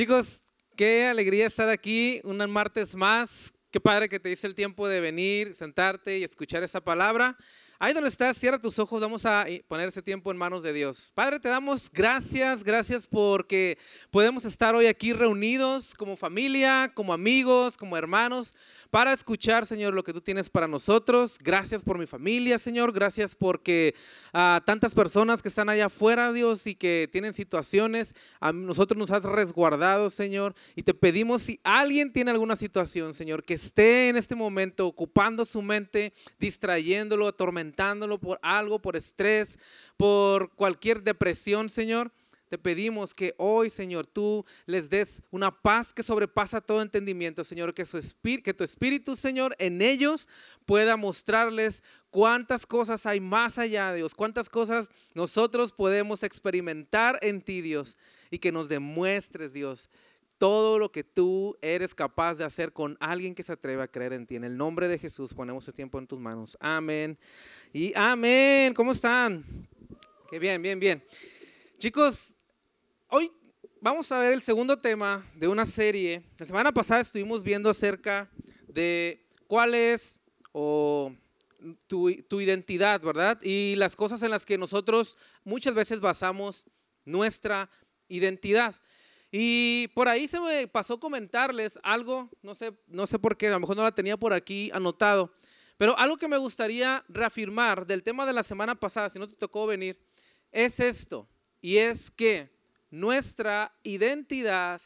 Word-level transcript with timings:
Chicos, 0.00 0.42
qué 0.76 1.04
alegría 1.08 1.46
estar 1.46 1.68
aquí 1.68 2.22
un 2.24 2.38
martes 2.50 2.94
más. 2.94 3.52
Qué 3.70 3.78
padre 3.78 4.08
que 4.08 4.18
te 4.18 4.30
dice 4.30 4.46
el 4.46 4.54
tiempo 4.54 4.88
de 4.88 4.98
venir, 4.98 5.52
sentarte 5.52 6.18
y 6.18 6.24
escuchar 6.24 6.62
esa 6.62 6.80
palabra. 6.80 7.36
Ahí 7.78 7.92
donde 7.92 8.08
estás, 8.08 8.38
cierra 8.38 8.58
tus 8.58 8.78
ojos, 8.78 9.02
vamos 9.02 9.26
a 9.26 9.44
poner 9.68 9.88
ese 9.88 10.00
tiempo 10.00 10.30
en 10.30 10.38
manos 10.38 10.62
de 10.62 10.72
Dios. 10.72 11.12
Padre, 11.14 11.38
te 11.38 11.50
damos 11.50 11.90
gracias, 11.92 12.64
gracias 12.64 13.06
porque 13.06 13.76
podemos 14.10 14.46
estar 14.46 14.74
hoy 14.74 14.86
aquí 14.86 15.12
reunidos 15.12 15.94
como 15.94 16.16
familia, 16.16 16.90
como 16.94 17.12
amigos, 17.12 17.76
como 17.76 17.94
hermanos 17.94 18.54
para 18.90 19.12
escuchar, 19.12 19.66
Señor, 19.66 19.94
lo 19.94 20.02
que 20.02 20.12
tú 20.12 20.20
tienes 20.20 20.50
para 20.50 20.66
nosotros. 20.66 21.38
Gracias 21.42 21.82
por 21.82 21.96
mi 21.96 22.06
familia, 22.06 22.58
Señor. 22.58 22.92
Gracias 22.92 23.36
porque 23.36 23.94
a 24.32 24.56
ah, 24.56 24.60
tantas 24.64 24.94
personas 24.94 25.42
que 25.42 25.48
están 25.48 25.68
allá 25.68 25.86
afuera, 25.86 26.32
Dios, 26.32 26.66
y 26.66 26.74
que 26.74 27.08
tienen 27.12 27.32
situaciones, 27.32 28.14
a 28.40 28.52
nosotros 28.52 28.98
nos 28.98 29.12
has 29.12 29.22
resguardado, 29.22 30.10
Señor. 30.10 30.54
Y 30.74 30.82
te 30.82 30.92
pedimos 30.92 31.42
si 31.42 31.60
alguien 31.62 32.12
tiene 32.12 32.32
alguna 32.32 32.56
situación, 32.56 33.14
Señor, 33.14 33.44
que 33.44 33.54
esté 33.54 34.08
en 34.08 34.16
este 34.16 34.34
momento 34.34 34.88
ocupando 34.88 35.44
su 35.44 35.62
mente, 35.62 36.12
distrayéndolo, 36.40 37.28
atormentándolo 37.28 38.18
por 38.18 38.40
algo, 38.42 38.80
por 38.80 38.96
estrés, 38.96 39.58
por 39.96 40.50
cualquier 40.50 41.02
depresión, 41.02 41.68
Señor 41.68 42.10
te 42.50 42.58
pedimos 42.58 43.14
que 43.14 43.32
hoy, 43.38 43.70
Señor, 43.70 44.08
tú 44.08 44.44
les 44.66 44.90
des 44.90 45.22
una 45.30 45.52
paz 45.52 45.94
que 45.94 46.02
sobrepasa 46.02 46.60
todo 46.60 46.82
entendimiento, 46.82 47.44
Señor, 47.44 47.72
que, 47.72 47.84
tu 47.84 48.64
espíritu, 48.64 49.14
Señor, 49.14 49.54
en 49.60 49.80
ellos 49.80 50.28
pueda 50.66 50.96
mostrarles 50.96 51.84
cuántas 52.10 52.66
cosas 52.66 53.06
hay 53.06 53.20
más 53.20 53.56
allá, 53.56 53.92
Dios, 53.92 54.16
cuántas 54.16 54.48
cosas 54.48 54.90
nosotros 55.14 55.70
podemos 55.70 56.24
experimentar 56.24 57.20
en 57.22 57.40
ti, 57.40 57.60
Dios, 57.60 57.96
y 58.32 58.40
que 58.40 58.50
nos 58.50 58.68
demuestres, 58.68 59.52
Dios, 59.52 59.88
todo 60.36 60.80
lo 60.80 60.90
que 60.90 61.04
tú 61.04 61.56
eres 61.62 61.94
capaz 61.94 62.34
de 62.34 62.42
hacer 62.42 62.72
con 62.72 62.96
alguien 62.98 63.32
que 63.32 63.44
se 63.44 63.52
atreve 63.52 63.84
a 63.84 63.88
creer 63.88 64.12
en 64.12 64.26
ti. 64.26 64.34
En 64.34 64.42
el 64.42 64.56
nombre 64.56 64.88
de 64.88 64.98
Jesús 64.98 65.32
ponemos 65.34 65.68
el 65.68 65.74
tiempo 65.74 66.00
en 66.00 66.08
tus 66.08 66.18
manos. 66.18 66.56
Amén. 66.58 67.16
Y 67.72 67.92
amén. 67.94 68.74
¿Cómo 68.74 68.90
están? 68.90 69.44
Qué 70.28 70.40
bien, 70.40 70.60
bien, 70.60 70.80
bien. 70.80 71.00
Chicos, 71.78 72.34
hoy 73.10 73.32
vamos 73.80 74.10
a 74.12 74.20
ver 74.20 74.32
el 74.32 74.42
segundo 74.42 74.78
tema 74.78 75.28
de 75.34 75.48
una 75.48 75.66
serie. 75.66 76.22
La 76.38 76.46
semana 76.46 76.72
pasada 76.72 77.00
estuvimos 77.00 77.42
viendo 77.42 77.68
acerca 77.70 78.30
de 78.68 79.26
cuál 79.46 79.74
es 79.74 80.20
tu, 80.52 81.16
tu, 82.28 82.40
identidad, 82.40 83.00
¿verdad? 83.00 83.40
Y 83.42 83.74
las 83.76 83.96
cosas 83.96 84.22
en 84.22 84.30
las 84.30 84.46
que 84.46 84.58
nosotros 84.58 85.16
muchas 85.44 85.74
veces 85.74 86.00
basamos 86.00 86.66
nuestra 87.04 87.68
identidad. 88.08 88.74
Y 89.32 89.88
por 89.94 90.08
ahí 90.08 90.26
se 90.26 90.40
me 90.40 90.66
pasó 90.68 90.98
comentarles 90.98 91.78
algo, 91.82 92.30
no 92.42 92.54
sé, 92.54 92.72
no 92.86 93.06
sé 93.06 93.18
por 93.18 93.36
qué, 93.36 93.48
a 93.48 93.52
lo 93.52 93.60
mejor 93.60 93.76
no 93.76 93.82
la 93.82 93.94
tenía 93.94 94.16
por 94.16 94.32
aquí 94.32 94.70
anotado, 94.72 95.32
pero 95.76 95.96
algo 95.98 96.16
que 96.16 96.26
me 96.26 96.36
gustaría 96.36 97.04
reafirmar 97.08 97.86
del 97.86 98.02
tema 98.02 98.26
de 98.26 98.32
la 98.32 98.42
semana 98.42 98.74
pasada, 98.74 99.08
si 99.08 99.20
no 99.20 99.28
te 99.28 99.36
tocó 99.36 99.66
venir, 99.66 99.96
es 100.50 100.80
esto, 100.80 101.28
y 101.60 101.76
es 101.76 102.10
que 102.10 102.50
nuestra 102.90 103.74
identidad 103.82 104.80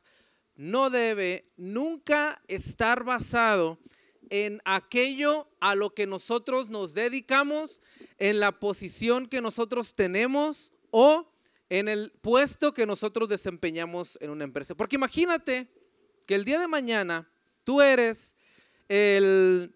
no 0.57 0.91
debe 0.91 1.51
nunca 1.57 2.41
estar 2.49 3.05
basado 3.05 3.79
en 4.31 4.61
aquello 4.65 5.49
a 5.61 5.75
lo 5.75 5.95
que 5.95 6.07
nosotros 6.07 6.69
nos 6.69 6.95
dedicamos, 6.95 7.83
en 8.19 8.41
la 8.41 8.53
posición 8.53 9.29
que 9.29 9.41
nosotros 9.41 9.95
tenemos 9.95 10.73
o 10.91 11.31
en 11.69 11.89
el 11.89 12.13
puesto 12.21 12.73
que 12.73 12.87
nosotros 12.87 13.29
desempeñamos 13.29 14.19
en 14.21 14.31
una 14.31 14.45
empresa. 14.45 14.75
Porque 14.75 14.97
imagínate 14.97 15.69
que 16.27 16.35
el 16.35 16.45
día 16.45 16.59
de 16.59 16.69
mañana 16.69 17.29
tú 17.65 17.83
eres 17.83 18.35
el... 18.89 19.75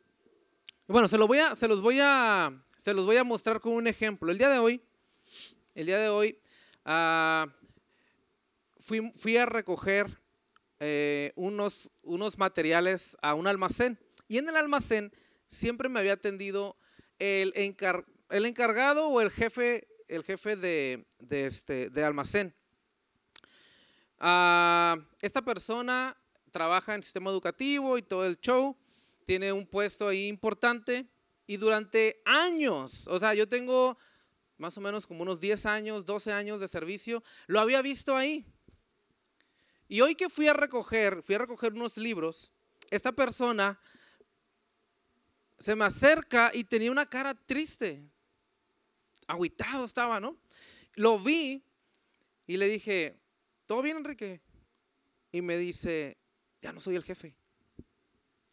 Bueno, 0.86 1.08
se, 1.08 1.18
voy 1.18 1.38
a, 1.38 1.54
se, 1.54 1.68
los 1.68 1.82
voy 1.82 1.98
a, 2.00 2.64
se 2.77 2.94
los 2.94 3.05
voy 3.05 3.17
a 3.17 3.24
mostrar 3.24 3.61
con 3.61 3.72
un 3.72 3.86
ejemplo. 3.86 4.30
El 4.30 4.38
día 4.38 4.48
de 4.48 4.58
hoy, 4.58 4.80
el 5.74 5.86
día 5.86 5.98
de 5.98 6.08
hoy, 6.08 6.38
uh, 6.86 7.50
fui, 8.88 9.36
a 9.36 9.46
recoger 9.46 10.06
eh, 10.80 11.32
unos, 11.36 11.90
unos 12.02 12.38
materiales 12.38 13.16
a 13.20 13.34
un 13.34 13.46
almacén 13.46 13.98
y 14.28 14.38
en 14.38 14.48
el 14.48 14.56
almacén 14.56 15.12
siempre 15.46 15.88
me 15.88 16.00
había 16.00 16.14
atendido 16.14 16.76
el, 17.18 17.52
el 17.54 18.46
encargado 18.46 19.08
o 19.08 19.20
el 19.20 19.30
jefe, 19.30 19.86
el 20.08 20.24
jefe 20.24 20.56
de, 20.56 21.06
este, 21.30 21.90
de 21.90 22.04
almacén. 22.04 22.54
Ah, 24.18 24.96
esta 25.20 25.42
persona 25.42 26.16
trabaja 26.50 26.94
en 26.94 27.02
sistema 27.02 27.30
educativo 27.30 27.98
y 27.98 28.02
todo 28.02 28.26
el 28.26 28.40
show, 28.40 28.76
tiene 29.24 29.52
un 29.52 29.66
puesto 29.66 30.08
ahí 30.08 30.28
importante 30.28 31.06
y 31.46 31.56
durante 31.58 32.22
años, 32.24 33.06
o 33.06 33.18
sea, 33.18 33.34
yo 33.34 33.46
tengo 33.46 33.98
más 34.56 34.76
o 34.76 34.80
menos 34.80 35.06
como 35.06 35.22
unos 35.22 35.40
10 35.40 35.66
años, 35.66 36.05
12 36.05 36.32
años 36.32 36.60
de 36.60 36.68
servicio, 36.68 37.22
lo 37.46 37.60
había 37.60 37.80
visto 37.80 38.16
ahí. 38.16 38.44
Y 39.88 40.02
hoy 40.02 40.14
que 40.14 40.28
fui 40.28 40.46
a 40.46 40.52
recoger, 40.52 41.22
fui 41.22 41.34
a 41.34 41.38
recoger 41.38 41.72
unos 41.72 41.96
libros, 41.96 42.52
esta 42.90 43.10
persona 43.10 43.80
se 45.58 45.74
me 45.74 45.86
acerca 45.86 46.50
y 46.54 46.64
tenía 46.64 46.92
una 46.92 47.08
cara 47.08 47.34
triste. 47.34 48.02
Aguitado 49.26 49.86
estaba, 49.86 50.20
¿no? 50.20 50.36
Lo 50.94 51.18
vi 51.18 51.64
y 52.46 52.56
le 52.56 52.68
dije, 52.68 53.16
¿todo 53.66 53.82
bien, 53.82 53.96
Enrique? 53.96 54.40
Y 55.32 55.42
me 55.42 55.56
dice, 55.56 56.16
ya 56.60 56.72
no 56.72 56.80
soy 56.80 56.96
el 56.96 57.02
jefe. 57.02 57.34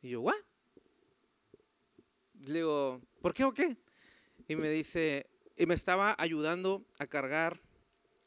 Y 0.02 0.10
yo, 0.10 0.22
¿what? 0.22 0.36
Le 2.46 2.54
digo, 2.54 3.02
¿por 3.22 3.34
qué 3.34 3.44
o 3.44 3.54
qué? 3.54 3.78
Y 4.48 4.56
me 4.56 4.70
dice, 4.70 5.30
y 5.58 5.66
me 5.66 5.74
estaba 5.74 6.16
ayudando 6.18 6.86
a 6.98 7.08
cargar 7.08 7.62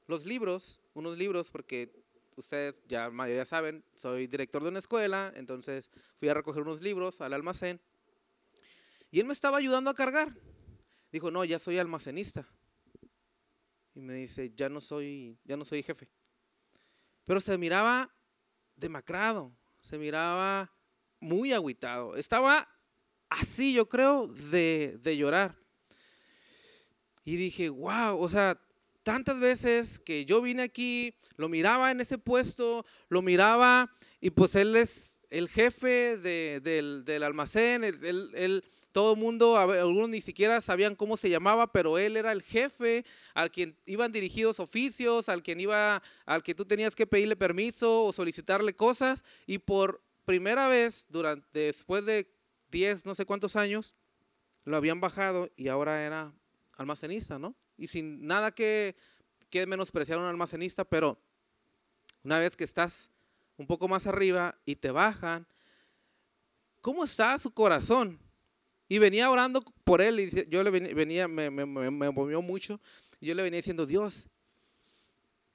los 0.06 0.24
libros, 0.24 0.80
unos 0.94 1.18
libros, 1.18 1.50
porque 1.50 1.92
ustedes 2.38 2.76
ya 2.86 3.10
mayoría 3.10 3.44
saben, 3.44 3.84
soy 3.94 4.26
director 4.26 4.62
de 4.62 4.68
una 4.68 4.78
escuela, 4.78 5.32
entonces 5.34 5.90
fui 6.18 6.28
a 6.28 6.34
recoger 6.34 6.62
unos 6.62 6.80
libros 6.80 7.20
al 7.20 7.32
almacén 7.32 7.80
y 9.10 9.20
él 9.20 9.26
me 9.26 9.32
estaba 9.32 9.58
ayudando 9.58 9.90
a 9.90 9.94
cargar. 9.94 10.34
Dijo, 11.10 11.30
no, 11.30 11.44
ya 11.44 11.58
soy 11.58 11.78
almacenista. 11.78 12.46
Y 13.94 14.00
me 14.00 14.14
dice, 14.14 14.52
ya 14.54 14.68
no 14.68 14.80
soy, 14.80 15.38
ya 15.44 15.56
no 15.56 15.64
soy 15.64 15.82
jefe. 15.82 16.08
Pero 17.24 17.40
se 17.40 17.56
miraba 17.58 18.14
demacrado, 18.76 19.52
se 19.80 19.98
miraba 19.98 20.70
muy 21.18 21.52
agüitado. 21.52 22.14
Estaba 22.16 22.68
así, 23.28 23.72
yo 23.72 23.88
creo, 23.88 24.28
de, 24.28 24.98
de 25.00 25.16
llorar. 25.16 25.58
Y 27.24 27.36
dije, 27.36 27.70
wow, 27.70 28.20
o 28.20 28.28
sea, 28.28 28.60
tantas 29.08 29.40
veces 29.40 29.98
que 29.98 30.26
yo 30.26 30.42
vine 30.42 30.62
aquí, 30.62 31.14
lo 31.38 31.48
miraba 31.48 31.90
en 31.90 32.02
ese 32.02 32.18
puesto, 32.18 32.84
lo 33.08 33.22
miraba 33.22 33.90
y 34.20 34.28
pues 34.28 34.54
él 34.54 34.76
es 34.76 35.22
el 35.30 35.48
jefe 35.48 36.18
del, 36.18 37.22
almacén, 37.22 37.84
él, 37.84 38.62
todo 38.92 39.14
el 39.14 39.18
mundo, 39.18 39.56
algunos 39.56 40.10
ni 40.10 40.20
siquiera 40.20 40.60
sabían 40.60 40.94
cómo 40.94 41.16
se 41.16 41.30
llamaba, 41.30 41.72
pero 41.72 41.96
él 41.96 42.18
era 42.18 42.32
el 42.32 42.42
jefe 42.42 43.06
al 43.32 43.50
quien 43.50 43.78
iban 43.86 44.12
dirigidos 44.12 44.60
oficios, 44.60 45.30
al 45.30 45.42
quien 45.42 45.58
iba, 45.58 46.02
al 46.26 46.42
que 46.42 46.54
tú 46.54 46.66
tenías 46.66 46.94
que 46.94 47.06
pedirle 47.06 47.34
permiso 47.34 48.04
o 48.04 48.12
solicitarle 48.12 48.76
cosas 48.76 49.24
y 49.46 49.56
por 49.56 50.02
primera 50.26 50.68
vez 50.68 51.06
durante 51.08 51.60
después 51.60 52.04
de 52.04 52.30
10 52.72 53.06
no 53.06 53.14
sé 53.14 53.24
cuántos 53.24 53.56
años 53.56 53.94
lo 54.66 54.76
habían 54.76 55.00
bajado 55.00 55.48
y 55.56 55.68
ahora 55.68 56.04
era 56.04 56.30
almacenista, 56.76 57.38
¿no? 57.38 57.56
Y 57.78 57.86
sin 57.86 58.26
nada 58.26 58.50
que, 58.50 58.96
que 59.48 59.66
menospreciar 59.66 60.18
a 60.18 60.22
un 60.22 60.28
almacenista, 60.28 60.84
pero 60.84 61.18
una 62.22 62.38
vez 62.38 62.56
que 62.56 62.64
estás 62.64 63.08
un 63.56 63.66
poco 63.66 63.88
más 63.88 64.06
arriba 64.06 64.58
y 64.66 64.76
te 64.76 64.90
bajan, 64.90 65.46
¿cómo 66.80 67.04
está 67.04 67.38
su 67.38 67.52
corazón? 67.52 68.18
Y 68.88 68.98
venía 68.98 69.30
orando 69.30 69.62
por 69.84 70.00
él 70.00 70.20
y 70.20 70.46
yo 70.48 70.62
le 70.62 70.70
venía, 70.70 71.28
me, 71.28 71.50
me, 71.50 71.66
me, 71.66 72.10
movió 72.10 72.42
mucho. 72.42 72.80
Y 73.20 73.26
yo 73.26 73.34
le 73.34 73.42
venía 73.42 73.58
diciendo, 73.58 73.86
Dios, 73.86 74.26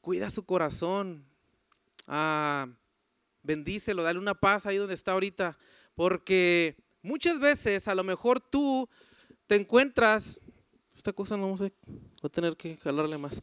cuida 0.01 0.29
su 0.29 0.45
corazón, 0.45 1.25
ah, 2.07 2.67
bendícelo, 3.41 4.03
dale 4.03 4.19
una 4.19 4.35
paz 4.35 4.65
ahí 4.65 4.77
donde 4.77 4.93
está 4.93 5.13
ahorita, 5.13 5.57
porque 5.95 6.77
muchas 7.01 7.39
veces 7.39 7.87
a 7.87 7.95
lo 7.95 8.03
mejor 8.03 8.39
tú 8.39 8.87
te 9.47 9.55
encuentras 9.55 10.41
esta 10.95 11.13
cosa 11.13 11.37
no 11.37 11.55
a 12.21 12.29
tener 12.29 12.55
que 12.55 12.77
jalarle 12.77 13.17
más. 13.17 13.41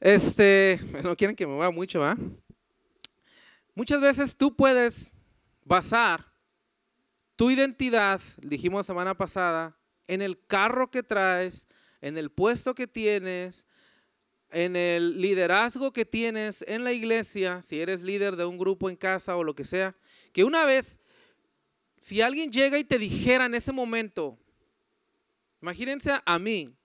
Este, 0.00 0.80
no 1.02 1.16
quieren 1.16 1.36
que 1.36 1.46
me 1.46 1.54
mueva 1.54 1.70
mucho, 1.70 2.00
¿va? 2.00 2.16
Muchas 3.74 4.00
veces 4.00 4.36
tú 4.36 4.54
puedes 4.54 5.12
basar 5.64 6.30
tu 7.36 7.50
identidad, 7.50 8.20
dijimos 8.42 8.86
semana 8.86 9.16
pasada, 9.16 9.76
en 10.06 10.20
el 10.20 10.38
carro 10.46 10.90
que 10.90 11.02
traes, 11.02 11.66
en 12.00 12.18
el 12.18 12.30
puesto 12.30 12.74
que 12.74 12.86
tienes, 12.86 13.66
en 14.50 14.76
el 14.76 15.20
liderazgo 15.20 15.92
que 15.92 16.04
tienes 16.04 16.62
en 16.68 16.84
la 16.84 16.92
iglesia, 16.92 17.62
si 17.62 17.80
eres 17.80 18.02
líder 18.02 18.36
de 18.36 18.44
un 18.44 18.58
grupo 18.58 18.90
en 18.90 18.96
casa 18.96 19.36
o 19.36 19.44
lo 19.44 19.54
que 19.54 19.64
sea, 19.64 19.96
que 20.32 20.44
una 20.44 20.66
vez, 20.66 21.00
si 21.98 22.20
alguien 22.20 22.52
llega 22.52 22.78
y 22.78 22.84
te 22.84 22.98
dijera 22.98 23.46
en 23.46 23.54
ese 23.54 23.72
momento, 23.72 24.38
imagínense 25.62 26.12
a 26.24 26.38
mí, 26.38 26.76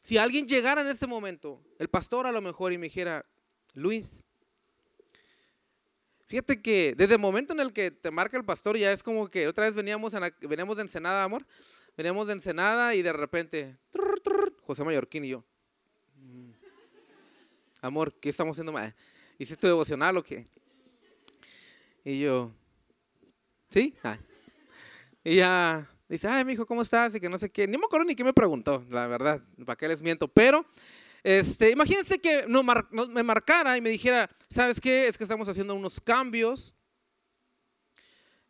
si 0.00 0.18
alguien 0.18 0.48
llegara 0.48 0.80
en 0.80 0.88
ese 0.88 1.06
momento, 1.06 1.62
el 1.78 1.88
pastor 1.88 2.26
a 2.26 2.32
lo 2.32 2.40
mejor 2.40 2.72
y 2.72 2.78
me 2.78 2.86
dijera, 2.86 3.24
Luis, 3.74 4.24
fíjate 6.26 6.60
que 6.60 6.94
desde 6.96 7.14
el 7.14 7.20
momento 7.20 7.52
en 7.52 7.60
el 7.60 7.72
que 7.72 7.90
te 7.90 8.10
marca 8.10 8.36
el 8.36 8.44
pastor 8.44 8.76
ya 8.76 8.90
es 8.90 9.02
como 9.02 9.28
que 9.28 9.46
otra 9.46 9.66
vez 9.66 9.74
veníamos, 9.74 10.12
veníamos 10.40 10.76
de 10.76 10.82
Ensenada, 10.82 11.22
amor, 11.22 11.46
veníamos 11.96 12.26
de 12.26 12.32
Ensenada 12.32 12.94
y 12.94 13.02
de 13.02 13.12
repente, 13.12 13.76
José 14.62 14.82
Mallorquín 14.82 15.24
y 15.26 15.28
yo, 15.28 15.44
amor, 17.80 18.14
¿qué 18.18 18.30
estamos 18.30 18.54
haciendo 18.54 18.72
mal? 18.72 18.94
¿Hiciste 19.38 19.66
devocional 19.66 20.16
o 20.16 20.22
qué? 20.22 20.46
Y 22.04 22.20
yo, 22.20 22.50
¿sí? 23.70 23.94
Ah. 24.02 24.18
Y 25.22 25.36
ya 25.36 25.88
dice, 26.16 26.28
ay, 26.28 26.44
mi 26.44 26.52
hijo, 26.52 26.66
¿cómo 26.66 26.82
estás? 26.82 27.14
Y 27.14 27.20
que 27.20 27.28
no 27.28 27.38
sé 27.38 27.50
qué. 27.50 27.66
Ni 27.66 27.76
me 27.78 27.86
acuerdo 27.86 28.04
ni 28.04 28.14
qué 28.14 28.24
me 28.24 28.32
preguntó, 28.32 28.84
la 28.90 29.06
verdad, 29.06 29.42
para 29.64 29.76
qué 29.76 29.88
les 29.88 30.02
miento. 30.02 30.28
Pero, 30.28 30.64
este, 31.22 31.70
imagínense 31.70 32.18
que 32.18 32.44
no, 32.46 32.62
me 32.62 33.22
marcara 33.22 33.76
y 33.76 33.80
me 33.80 33.90
dijera, 33.90 34.30
¿sabes 34.48 34.80
qué? 34.80 35.06
Es 35.06 35.16
que 35.16 35.24
estamos 35.24 35.48
haciendo 35.48 35.74
unos 35.74 36.00
cambios. 36.00 36.74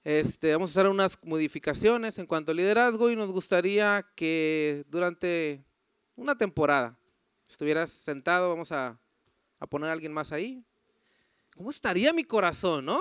Este, 0.05 0.53
vamos 0.53 0.71
a 0.71 0.73
hacer 0.81 0.91
unas 0.91 1.19
modificaciones 1.23 2.19
en 2.19 2.27
cuanto 2.27 2.51
al 2.51 2.57
liderazgo 2.57 3.11
y 3.11 3.17
nos 3.17 3.31
gustaría 3.31 4.05
que 4.17 4.85
durante 4.89 5.65
una 6.17 6.37
temporada 6.37 6.99
estuvieras 7.49 7.91
sentado, 7.91 8.49
vamos 8.49 8.73
a 8.73 8.99
a 9.63 9.67
poner 9.69 9.91
a 9.91 9.93
alguien 9.93 10.13
más 10.13 10.33
ahí. 10.33 10.65
¿Cómo 11.57 11.71
estaría 11.71 12.13
mi 12.13 12.25
corazón, 12.25 12.85
no? 12.85 13.01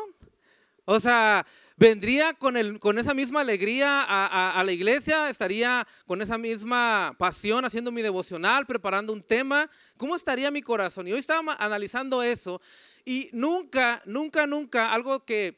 O 0.86 1.00
sea, 1.00 1.44
vendría 1.82 2.36
con, 2.36 2.58
el, 2.58 2.80
con 2.80 3.00
esa 3.00 3.16
misma 3.16 3.42
alegría 3.42 4.06
a, 4.08 4.64
la 4.64 4.72
iglesia, 4.72 5.30
estaría 5.30 5.88
con 6.06 6.22
esa 6.22 6.38
misma 6.38 7.16
pasión 7.18 7.66
haciendo 7.66 7.92
mi 7.92 8.04
devocional, 8.04 8.68
preparando 8.68 9.12
un 9.12 9.24
tema. 9.24 9.68
¿Cómo 9.98 10.16
estaría 10.16 10.52
mi 10.52 10.62
corazón? 10.62 11.08
Y 11.08 11.14
hoy 11.14 11.18
estaba 11.18 11.56
analizando 11.56 12.22
eso 12.22 12.62
y 13.04 13.32
nunca, 13.34 14.04
nunca, 14.06 14.46
nunca, 14.46 14.94
algo 14.94 15.26
que 15.26 15.58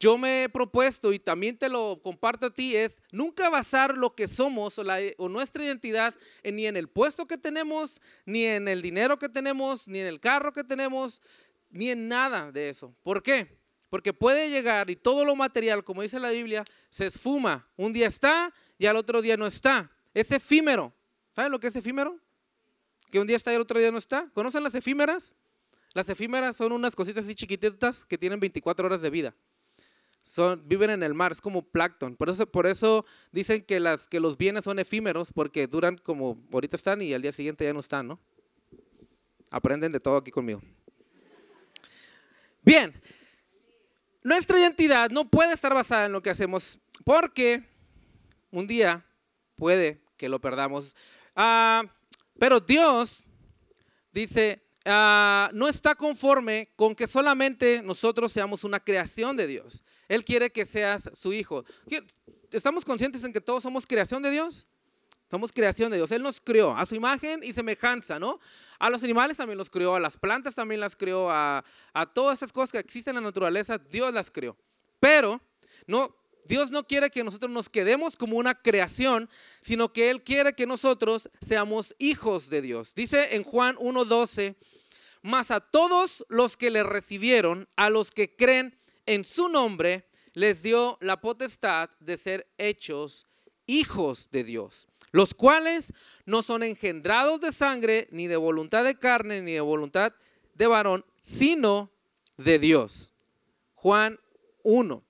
yo 0.00 0.18
me 0.18 0.42
he 0.42 0.48
propuesto 0.48 1.12
y 1.12 1.20
también 1.20 1.56
te 1.56 1.68
lo 1.68 2.00
comparto 2.02 2.46
a 2.46 2.52
ti 2.52 2.74
es 2.74 3.00
nunca 3.12 3.48
basar 3.50 3.96
lo 3.96 4.16
que 4.16 4.26
somos 4.26 4.80
o, 4.80 5.28
nuestra 5.28 5.64
identidad 5.64 6.12
ni 6.42 6.66
en 6.66 6.76
el 6.76 6.88
puesto 6.88 7.28
que 7.28 7.38
tenemos, 7.38 8.00
ni 8.26 8.46
en 8.46 8.66
el 8.66 8.82
dinero 8.82 9.16
que 9.16 9.28
tenemos, 9.28 9.86
ni 9.86 10.00
en 10.00 10.08
el 10.08 10.18
carro 10.18 10.52
que 10.52 10.64
tenemos, 10.64 11.22
ni 11.70 11.90
en 11.90 12.08
nada 12.08 12.50
de 12.50 12.68
eso. 12.68 12.92
¿Por 13.04 13.22
qué? 13.22 13.59
Porque 13.90 14.14
puede 14.14 14.48
llegar 14.48 14.88
y 14.88 14.96
todo 14.96 15.24
lo 15.24 15.36
material, 15.36 15.84
como 15.84 16.00
dice 16.00 16.18
la 16.18 16.30
Biblia, 16.30 16.64
se 16.88 17.06
esfuma. 17.06 17.68
Un 17.76 17.92
día 17.92 18.06
está 18.06 18.54
y 18.78 18.86
al 18.86 18.96
otro 18.96 19.20
día 19.20 19.36
no 19.36 19.46
está. 19.46 19.90
Es 20.14 20.32
efímero. 20.32 20.94
¿Saben 21.34 21.52
lo 21.52 21.60
que 21.60 21.66
es 21.66 21.76
efímero? 21.76 22.18
Que 23.10 23.18
un 23.18 23.26
día 23.26 23.36
está 23.36 23.52
y 23.52 23.56
al 23.56 23.60
otro 23.60 23.78
día 23.78 23.90
no 23.90 23.98
está. 23.98 24.30
¿Conocen 24.32 24.62
las 24.62 24.74
efímeras? 24.74 25.34
Las 25.92 26.08
efímeras 26.08 26.56
son 26.56 26.72
unas 26.72 26.96
cositas 26.96 27.24
así 27.24 27.34
chiquititas 27.34 28.06
que 28.06 28.16
tienen 28.16 28.40
24 28.40 28.86
horas 28.86 29.02
de 29.02 29.10
vida 29.10 29.34
viven 30.64 30.90
en 30.90 31.02
el 31.02 31.14
mar, 31.14 31.32
es 31.32 31.40
como 31.40 31.62
plancton. 31.62 32.16
Por 32.16 32.28
eso, 32.28 32.46
por 32.46 32.66
eso 32.66 33.04
dicen 33.32 33.62
que, 33.62 33.82
que 34.08 34.20
los 34.20 34.36
bienes 34.36 34.64
son 34.64 34.78
efímeros, 34.78 35.32
porque 35.32 35.66
duran 35.66 35.98
como 35.98 36.38
ahorita 36.52 36.76
están 36.76 37.02
y 37.02 37.12
al 37.12 37.22
día 37.22 37.32
siguiente 37.32 37.64
ya 37.64 37.72
no 37.72 37.80
están, 37.80 38.08
¿no? 38.08 38.20
Aprenden 39.50 39.92
de 39.92 40.00
todo 40.00 40.16
aquí 40.16 40.30
conmigo. 40.30 40.62
Bien, 42.62 42.92
nuestra 44.22 44.58
identidad 44.58 45.10
no 45.10 45.28
puede 45.28 45.52
estar 45.52 45.72
basada 45.74 46.06
en 46.06 46.12
lo 46.12 46.22
que 46.22 46.30
hacemos, 46.30 46.78
porque 47.04 47.64
un 48.50 48.66
día 48.66 49.04
puede 49.56 50.00
que 50.16 50.28
lo 50.28 50.40
perdamos. 50.40 50.94
Ah, 51.34 51.82
pero 52.38 52.60
Dios 52.60 53.24
dice, 54.12 54.62
ah, 54.84 55.50
no 55.52 55.68
está 55.68 55.94
conforme 55.94 56.72
con 56.76 56.94
que 56.94 57.06
solamente 57.06 57.82
nosotros 57.82 58.32
seamos 58.32 58.64
una 58.64 58.80
creación 58.80 59.36
de 59.36 59.46
Dios. 59.46 59.84
Él 60.08 60.24
quiere 60.24 60.50
que 60.50 60.64
seas 60.64 61.10
su 61.12 61.32
hijo. 61.32 61.64
¿Estamos 62.50 62.84
conscientes 62.84 63.22
en 63.24 63.32
que 63.32 63.40
todos 63.40 63.62
somos 63.62 63.86
creación 63.86 64.22
de 64.22 64.30
Dios? 64.30 64.66
Somos 65.30 65.52
creación 65.52 65.92
de 65.92 65.98
Dios. 65.98 66.10
Él 66.10 66.24
nos 66.24 66.40
creó 66.40 66.76
a 66.76 66.84
su 66.84 66.96
imagen 66.96 67.40
y 67.44 67.52
semejanza, 67.52 68.18
¿no? 68.18 68.40
A 68.80 68.90
los 68.90 69.04
animales 69.04 69.36
también 69.36 69.58
los 69.58 69.70
creó, 69.70 69.94
a 69.94 70.00
las 70.00 70.16
plantas 70.18 70.56
también 70.56 70.80
las 70.80 70.96
creó, 70.96 71.30
a, 71.30 71.64
todas 72.12 72.40
esas 72.40 72.52
cosas 72.52 72.72
que 72.72 72.78
existen 72.78 73.16
en 73.16 73.22
la 73.22 73.28
naturaleza, 73.28 73.78
Dios 73.78 74.12
las 74.12 74.28
creó. 74.28 74.56
Pero 74.98 75.40
no, 75.86 76.16
Dios 76.46 76.72
no 76.72 76.84
quiere 76.84 77.10
que 77.10 77.22
nosotros 77.22 77.52
nos 77.52 77.68
quedemos 77.68 78.16
como 78.16 78.38
una 78.38 78.60
creación, 78.60 79.30
sino 79.62 79.92
que 79.92 80.10
Él 80.10 80.24
quiere 80.24 80.52
que 80.52 80.66
nosotros 80.66 81.30
seamos 81.40 81.94
hijos 82.00 82.50
de 82.50 82.62
Dios. 82.62 82.92
Dice 82.96 83.36
en 83.36 83.44
Juan 83.44 83.76
1.12, 83.76 84.56
más 85.22 85.52
a 85.52 85.60
todos 85.60 86.24
los 86.28 86.56
que 86.56 86.70
le 86.70 86.82
recibieron, 86.82 87.68
a 87.76 87.88
los 87.88 88.10
que 88.10 88.34
creen 88.34 88.76
en 89.06 89.22
su 89.22 89.48
nombre 89.48 90.08
les 90.32 90.64
dio 90.64 90.98
la 91.00 91.20
potestad 91.20 91.88
de 92.00 92.16
ser 92.16 92.50
hechos 92.58 93.28
hijos 93.70 94.28
de 94.30 94.44
Dios, 94.44 94.88
los 95.12 95.34
cuales 95.34 95.92
no 96.26 96.42
son 96.42 96.62
engendrados 96.62 97.40
de 97.40 97.52
sangre, 97.52 98.08
ni 98.10 98.26
de 98.26 98.36
voluntad 98.36 98.84
de 98.84 98.98
carne, 98.98 99.42
ni 99.42 99.52
de 99.52 99.60
voluntad 99.60 100.12
de 100.54 100.66
varón, 100.66 101.04
sino 101.18 101.90
de 102.36 102.58
Dios. 102.58 103.12
Juan 103.74 104.18
1. 104.62 105.04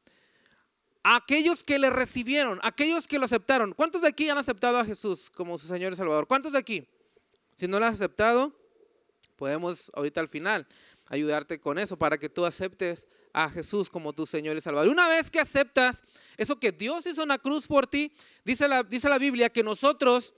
Aquellos 1.02 1.64
que 1.64 1.78
le 1.78 1.88
recibieron, 1.88 2.60
aquellos 2.62 3.08
que 3.08 3.18
lo 3.18 3.24
aceptaron. 3.24 3.72
¿Cuántos 3.72 4.02
de 4.02 4.08
aquí 4.08 4.28
han 4.28 4.38
aceptado 4.38 4.78
a 4.78 4.84
Jesús 4.84 5.30
como 5.30 5.56
su 5.56 5.66
Señor 5.66 5.92
y 5.92 5.96
Salvador? 5.96 6.26
¿Cuántos 6.26 6.52
de 6.52 6.58
aquí? 6.58 6.86
Si 7.56 7.66
no 7.66 7.80
lo 7.80 7.86
has 7.86 7.94
aceptado, 7.94 8.54
podemos 9.36 9.90
ahorita 9.94 10.20
al 10.20 10.28
final 10.28 10.66
ayudarte 11.06 11.58
con 11.58 11.78
eso 11.78 11.96
para 11.96 12.18
que 12.18 12.28
tú 12.28 12.44
aceptes 12.44 13.06
a 13.32 13.50
Jesús 13.50 13.88
como 13.88 14.12
tu 14.12 14.26
Señor 14.26 14.56
y 14.56 14.60
Salvador. 14.60 14.88
Una 14.90 15.08
vez 15.08 15.30
que 15.30 15.40
aceptas 15.40 16.04
eso 16.36 16.58
que 16.58 16.72
Dios 16.72 17.06
hizo 17.06 17.22
en 17.22 17.28
la 17.28 17.38
cruz 17.38 17.66
por 17.66 17.86
ti, 17.86 18.12
dice 18.44 18.68
la, 18.68 18.82
dice 18.82 19.08
la 19.08 19.18
Biblia 19.18 19.50
que 19.50 19.62
nosotros 19.62 20.34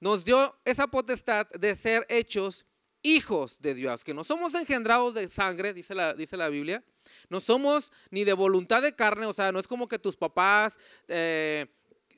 nos 0.00 0.24
dio 0.24 0.56
esa 0.64 0.86
potestad 0.86 1.48
de 1.50 1.74
ser 1.74 2.06
hechos 2.08 2.66
hijos 3.02 3.60
de 3.60 3.74
Dios, 3.74 4.04
que 4.04 4.14
no 4.14 4.24
somos 4.24 4.54
engendrados 4.54 5.14
de 5.14 5.28
sangre, 5.28 5.72
dice 5.72 5.94
la, 5.94 6.14
dice 6.14 6.36
la 6.36 6.48
Biblia, 6.48 6.84
no 7.28 7.40
somos 7.40 7.92
ni 8.10 8.24
de 8.24 8.32
voluntad 8.32 8.82
de 8.82 8.94
carne, 8.94 9.26
o 9.26 9.32
sea, 9.32 9.52
no 9.52 9.58
es 9.58 9.68
como 9.68 9.88
que 9.88 9.98
tus 9.98 10.16
papás 10.16 10.78
eh, 11.06 11.66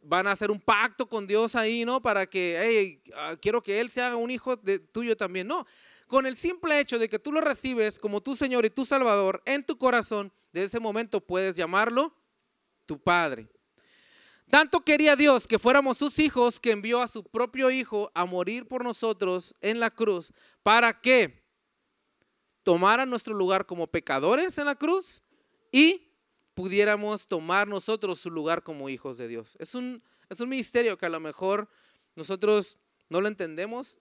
van 0.03 0.27
a 0.27 0.33
hacer 0.33 0.51
un 0.51 0.61
pacto 0.61 1.07
con 1.07 1.27
Dios 1.27 1.55
ahí, 1.55 1.85
¿no? 1.85 2.01
Para 2.01 2.27
que, 2.27 2.59
hey, 2.61 3.13
ah, 3.15 3.37
quiero 3.41 3.63
que 3.63 3.79
Él 3.79 3.91
se 3.91 4.01
haga 4.01 4.17
un 4.17 4.31
hijo 4.31 4.57
de, 4.57 4.79
tuyo 4.79 5.17
también, 5.17 5.47
no 5.47 5.67
con 6.11 6.27
el 6.27 6.37
simple 6.37 6.81
hecho 6.81 6.99
de 6.99 7.09
que 7.09 7.21
tú 7.21 7.31
lo 7.31 7.41
recibes 7.41 8.01
como 8.01 8.21
tu 8.21 8.35
Señor 8.35 8.67
y 8.67 8.71
tu 8.71 8.85
Salvador 8.85 9.41
en 9.47 9.65
tu 9.65 9.79
corazón, 9.79 10.33
de 10.53 10.65
ese 10.65 10.81
momento 10.81 11.21
puedes 11.21 11.55
llamarlo 11.55 12.13
tu 12.85 13.01
Padre. 13.01 13.49
Tanto 14.51 14.81
quería 14.81 15.15
Dios 15.15 15.47
que 15.47 15.61
fuéramos 15.61 15.99
sus 15.99 16.19
hijos 16.19 16.59
que 16.59 16.73
envió 16.73 17.01
a 17.01 17.07
su 17.07 17.23
propio 17.23 17.71
Hijo 17.71 18.11
a 18.13 18.25
morir 18.25 18.67
por 18.67 18.83
nosotros 18.83 19.55
en 19.61 19.79
la 19.79 19.91
cruz 19.91 20.33
para 20.65 21.01
que 21.01 21.45
tomara 22.65 23.07
nuestro 23.07 23.33
lugar 23.33 23.65
como 23.65 23.87
pecadores 23.87 24.59
en 24.59 24.65
la 24.65 24.75
cruz 24.75 25.23
y 25.71 26.11
pudiéramos 26.55 27.29
tomar 27.29 27.69
nosotros 27.69 28.19
su 28.19 28.33
lugar 28.33 28.65
como 28.65 28.89
hijos 28.89 29.17
de 29.17 29.29
Dios. 29.29 29.57
Es 29.61 29.77
un, 29.77 30.03
es 30.29 30.41
un 30.41 30.49
misterio 30.49 30.99
que 30.99 31.07
a 31.07 31.11
lo 31.11 31.21
mejor 31.21 31.69
nosotros 32.17 32.79
no 33.09 33.21
lo 33.21 33.29
entendemos, 33.29 33.97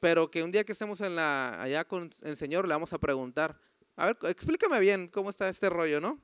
pero 0.00 0.30
que 0.30 0.42
un 0.42 0.52
día 0.52 0.64
que 0.64 0.72
estemos 0.72 1.00
en 1.00 1.16
la, 1.16 1.60
allá 1.62 1.84
con 1.84 2.10
el 2.22 2.36
Señor 2.36 2.68
le 2.68 2.74
vamos 2.74 2.92
a 2.92 2.98
preguntar, 2.98 3.58
a 3.96 4.06
ver, 4.06 4.18
explícame 4.22 4.80
bien 4.80 5.08
cómo 5.08 5.30
está 5.30 5.48
este 5.48 5.70
rollo, 5.70 6.00
¿no? 6.00 6.20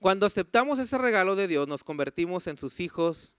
Cuando 0.00 0.26
aceptamos 0.26 0.78
ese 0.78 0.96
regalo 0.98 1.36
de 1.36 1.46
Dios, 1.46 1.68
nos 1.68 1.84
convertimos 1.84 2.46
en 2.46 2.56
sus 2.56 2.80
hijos 2.80 3.36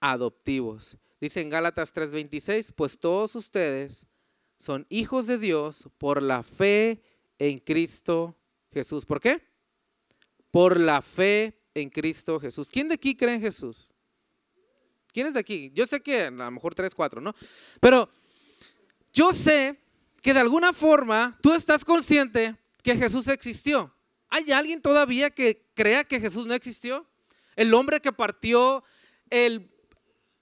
adoptivos. 0.00 0.96
Dice 1.20 1.40
en 1.40 1.50
Gálatas 1.50 1.92
3:26, 1.92 2.72
pues 2.72 2.98
todos 2.98 3.34
ustedes 3.34 4.06
son 4.56 4.86
hijos 4.88 5.26
de 5.26 5.38
Dios 5.38 5.88
por 5.98 6.22
la 6.22 6.42
fe 6.42 7.02
en 7.38 7.58
Cristo 7.58 8.38
Jesús. 8.72 9.04
¿Por 9.04 9.20
qué? 9.20 9.42
Por 10.50 10.78
la 10.78 11.02
fe 11.02 11.60
en 11.74 11.90
Cristo 11.90 12.38
Jesús. 12.38 12.70
¿Quién 12.70 12.88
de 12.88 12.94
aquí 12.94 13.16
cree 13.16 13.34
en 13.34 13.40
Jesús? 13.40 13.92
¿Quién 15.12 15.26
es 15.26 15.34
de 15.34 15.40
aquí? 15.40 15.70
Yo 15.74 15.86
sé 15.86 16.00
que 16.00 16.22
a 16.24 16.30
lo 16.30 16.50
mejor 16.50 16.74
tres, 16.74 16.94
cuatro, 16.94 17.20
¿no? 17.20 17.34
Pero 17.80 18.08
yo 19.12 19.32
sé 19.32 19.80
que 20.22 20.34
de 20.34 20.40
alguna 20.40 20.72
forma 20.72 21.38
tú 21.42 21.54
estás 21.54 21.84
consciente 21.84 22.56
que 22.82 22.96
Jesús 22.96 23.28
existió. 23.28 23.94
¿Hay 24.28 24.52
alguien 24.52 24.82
todavía 24.82 25.30
que 25.30 25.66
crea 25.74 26.04
que 26.04 26.20
Jesús 26.20 26.46
no 26.46 26.54
existió? 26.54 27.06
El 27.56 27.72
hombre 27.74 28.00
que 28.00 28.12
partió 28.12 28.84
el, 29.30 29.70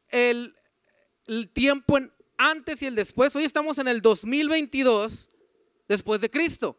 el, 0.09 0.55
el 1.27 1.49
tiempo 1.51 1.99
antes 2.37 2.83
y 2.83 2.87
el 2.87 2.95
después. 2.95 3.35
Hoy 3.37 3.45
estamos 3.45 3.79
en 3.79 3.89
el 3.89 4.03
2022 4.03 5.31
después 5.89 6.21
de 6.21 6.31
Cristo. 6.31 6.79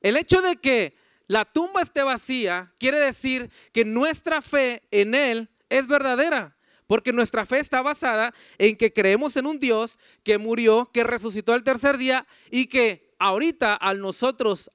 El 0.00 0.16
hecho 0.16 0.42
de 0.42 0.56
que 0.56 0.96
la 1.26 1.44
tumba 1.44 1.82
esté 1.82 2.02
vacía 2.02 2.72
quiere 2.78 3.00
decir 3.00 3.50
que 3.72 3.84
nuestra 3.84 4.42
fe 4.42 4.82
en 4.90 5.14
Él 5.14 5.48
es 5.68 5.86
verdadera. 5.86 6.56
Porque 6.86 7.12
nuestra 7.12 7.44
fe 7.44 7.58
está 7.58 7.82
basada 7.82 8.32
en 8.58 8.76
que 8.76 8.92
creemos 8.92 9.36
en 9.36 9.46
un 9.46 9.58
Dios 9.58 9.98
que 10.22 10.38
murió, 10.38 10.88
que 10.92 11.02
resucitó 11.02 11.52
al 11.52 11.64
tercer 11.64 11.98
día 11.98 12.26
y 12.48 12.66
que 12.66 13.12
ahorita 13.18 13.74
al 13.74 14.00
nosotros 14.00 14.70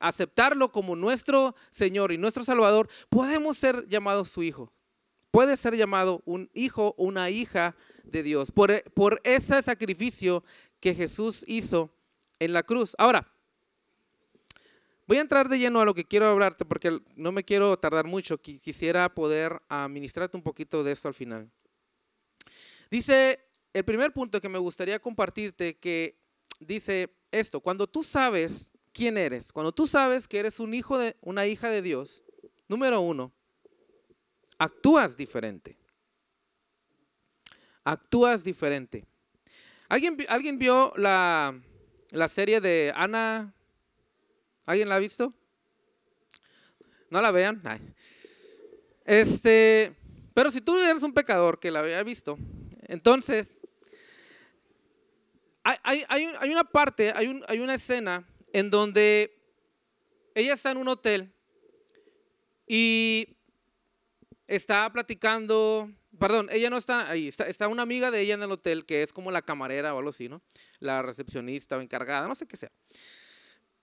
aceptarlo 0.00 0.70
como 0.70 0.94
nuestro 0.94 1.56
Señor 1.70 2.12
y 2.12 2.18
nuestro 2.18 2.44
Salvador, 2.44 2.88
podemos 3.08 3.58
ser 3.58 3.88
llamados 3.88 4.28
su 4.28 4.44
hijo. 4.44 4.72
Puede 5.32 5.56
ser 5.56 5.76
llamado 5.76 6.22
un 6.24 6.48
hijo 6.54 6.94
o 6.96 7.04
una 7.04 7.30
hija 7.30 7.74
de 8.04 8.22
Dios 8.22 8.52
por, 8.52 8.82
por 8.92 9.20
ese 9.24 9.60
sacrificio 9.62 10.44
que 10.78 10.94
Jesús 10.94 11.44
hizo 11.48 11.92
en 12.38 12.52
la 12.52 12.62
cruz. 12.62 12.94
Ahora, 12.98 13.26
Voy 15.10 15.18
a 15.18 15.22
entrar 15.22 15.48
de 15.48 15.58
lleno 15.58 15.80
a 15.80 15.84
lo 15.84 15.92
que 15.92 16.04
quiero 16.04 16.28
hablarte 16.28 16.64
porque 16.64 17.00
no 17.16 17.32
me 17.32 17.42
quiero 17.42 17.76
tardar 17.76 18.06
mucho. 18.06 18.40
Quisiera 18.40 19.12
poder 19.12 19.60
administrarte 19.68 20.36
un 20.36 20.42
poquito 20.44 20.84
de 20.84 20.92
esto 20.92 21.08
al 21.08 21.14
final. 21.14 21.50
Dice 22.92 23.44
el 23.72 23.84
primer 23.84 24.12
punto 24.12 24.40
que 24.40 24.48
me 24.48 24.60
gustaría 24.60 25.00
compartirte 25.00 25.76
que 25.78 26.16
dice 26.60 27.12
esto, 27.32 27.60
cuando 27.60 27.88
tú 27.88 28.04
sabes 28.04 28.70
quién 28.92 29.18
eres, 29.18 29.50
cuando 29.50 29.72
tú 29.72 29.88
sabes 29.88 30.28
que 30.28 30.38
eres 30.38 30.60
un 30.60 30.74
hijo 30.74 30.96
de 30.96 31.16
una 31.22 31.44
hija 31.44 31.70
de 31.70 31.82
Dios, 31.82 32.22
número 32.68 33.00
uno, 33.00 33.32
actúas 34.58 35.16
diferente. 35.16 35.76
Actúas 37.82 38.44
diferente. 38.44 39.04
¿Alguien, 39.88 40.16
¿alguien 40.28 40.56
vio 40.56 40.92
la, 40.96 41.60
la 42.12 42.28
serie 42.28 42.60
de 42.60 42.92
Ana 42.94 43.52
¿Alguien 44.70 44.88
la 44.88 44.94
ha 44.94 44.98
visto? 45.00 45.34
No 47.10 47.20
la 47.20 47.32
vean. 47.32 47.60
Este, 49.04 49.96
pero 50.32 50.48
si 50.48 50.60
tú 50.60 50.78
eres 50.78 51.02
un 51.02 51.12
pecador 51.12 51.58
que 51.58 51.72
la 51.72 51.80
había 51.80 52.00
visto, 52.04 52.38
entonces 52.82 53.56
hay, 55.64 56.04
hay, 56.08 56.50
una 56.52 56.62
parte, 56.62 57.12
hay, 57.12 57.42
hay 57.48 57.58
una 57.58 57.74
escena 57.74 58.24
en 58.52 58.70
donde 58.70 59.36
ella 60.36 60.52
está 60.52 60.70
en 60.70 60.76
un 60.76 60.86
hotel 60.86 61.34
y 62.68 63.36
está 64.46 64.88
platicando, 64.92 65.90
perdón, 66.16 66.48
ella 66.52 66.70
no 66.70 66.76
está 66.76 67.10
ahí, 67.10 67.26
está, 67.26 67.48
está, 67.48 67.66
una 67.66 67.82
amiga 67.82 68.12
de 68.12 68.20
ella 68.20 68.34
en 68.34 68.44
el 68.44 68.52
hotel 68.52 68.86
que 68.86 69.02
es 69.02 69.12
como 69.12 69.32
la 69.32 69.42
camarera 69.42 69.96
o 69.96 69.98
algo 69.98 70.10
así, 70.10 70.28
¿no? 70.28 70.42
La 70.78 71.02
recepcionista 71.02 71.76
o 71.76 71.80
encargada, 71.80 72.28
no 72.28 72.36
sé 72.36 72.46
qué 72.46 72.56
sea. 72.56 72.70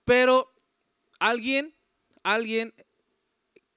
Pero 0.06 0.56
alguien, 1.19 1.75
alguien 2.24 2.74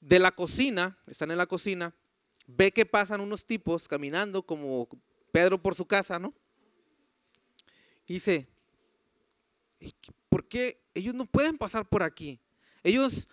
de 0.01 0.19
la 0.19 0.33
cocina, 0.33 0.99
están 1.07 1.31
en 1.31 1.39
la 1.39 1.47
cocina, 1.47 1.95
ve 2.47 2.73
que 2.73 2.87
pasan 2.87 3.21
unos 3.21 3.45
tipos 3.45 3.87
caminando 3.87 4.43
como 4.43 4.89
Pedro 5.33 5.61
por 5.61 5.75
su 5.75 5.87
casa, 5.87 6.19
¿no? 6.19 6.35
Dice, 8.07 8.49
¿por 10.29 10.47
qué 10.47 10.83
ellos 10.95 11.15
no 11.15 11.27
pueden 11.27 11.57
pasar 11.59 11.89
por 11.89 12.03
aquí? 12.03 12.41
Ellos 12.83 13.29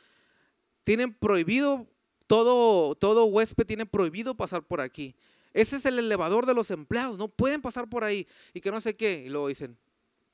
tienen 0.84 1.14
prohibido, 1.14 1.88
todo, 2.28 2.96
todo 2.96 3.26
huésped 3.26 3.66
tiene 3.66 3.86
prohibido 3.86 4.36
pasar 4.36 4.64
por 4.64 4.82
aquí. 4.82 5.16
Ese 5.54 5.78
es 5.78 5.86
el 5.86 5.98
elevador 5.98 6.46
de 6.46 6.54
los 6.54 6.70
empleados, 6.70 7.18
no 7.18 7.30
pueden 7.30 7.62
pasar 7.62 7.90
por 7.90 8.04
ahí. 8.04 8.28
Y 8.54 8.62
que 8.62 8.70
no 8.70 8.80
sé 8.80 8.96
qué. 8.96 9.24
Y 9.26 9.30
luego 9.30 9.48
dicen, 9.48 9.78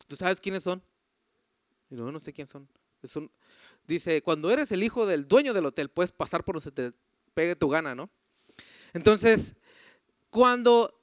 ¿tú 0.08 0.16
sabes 0.16 0.42
quiénes 0.42 0.64
son? 0.64 0.84
Y 1.90 1.96
luego 1.96 2.12
no 2.12 2.20
sé 2.20 2.34
quiénes 2.34 2.52
son. 2.52 2.68
Son, 3.08 3.32
dice, 3.88 4.22
cuando 4.22 4.52
eres 4.52 4.72
el 4.72 4.84
hijo 4.84 5.06
del 5.06 5.28
dueño 5.28 5.54
del 5.54 5.66
hotel, 5.66 5.90
puedes 5.90 6.12
pasar 6.12 6.44
por 6.44 6.56
donde 6.56 6.64
se 6.64 6.72
te 6.72 6.94
pegue 7.34 7.56
tu 7.56 7.70
gana, 7.70 7.96
¿no? 7.96 8.10
Entonces, 8.94 9.56
cuando 10.30 11.00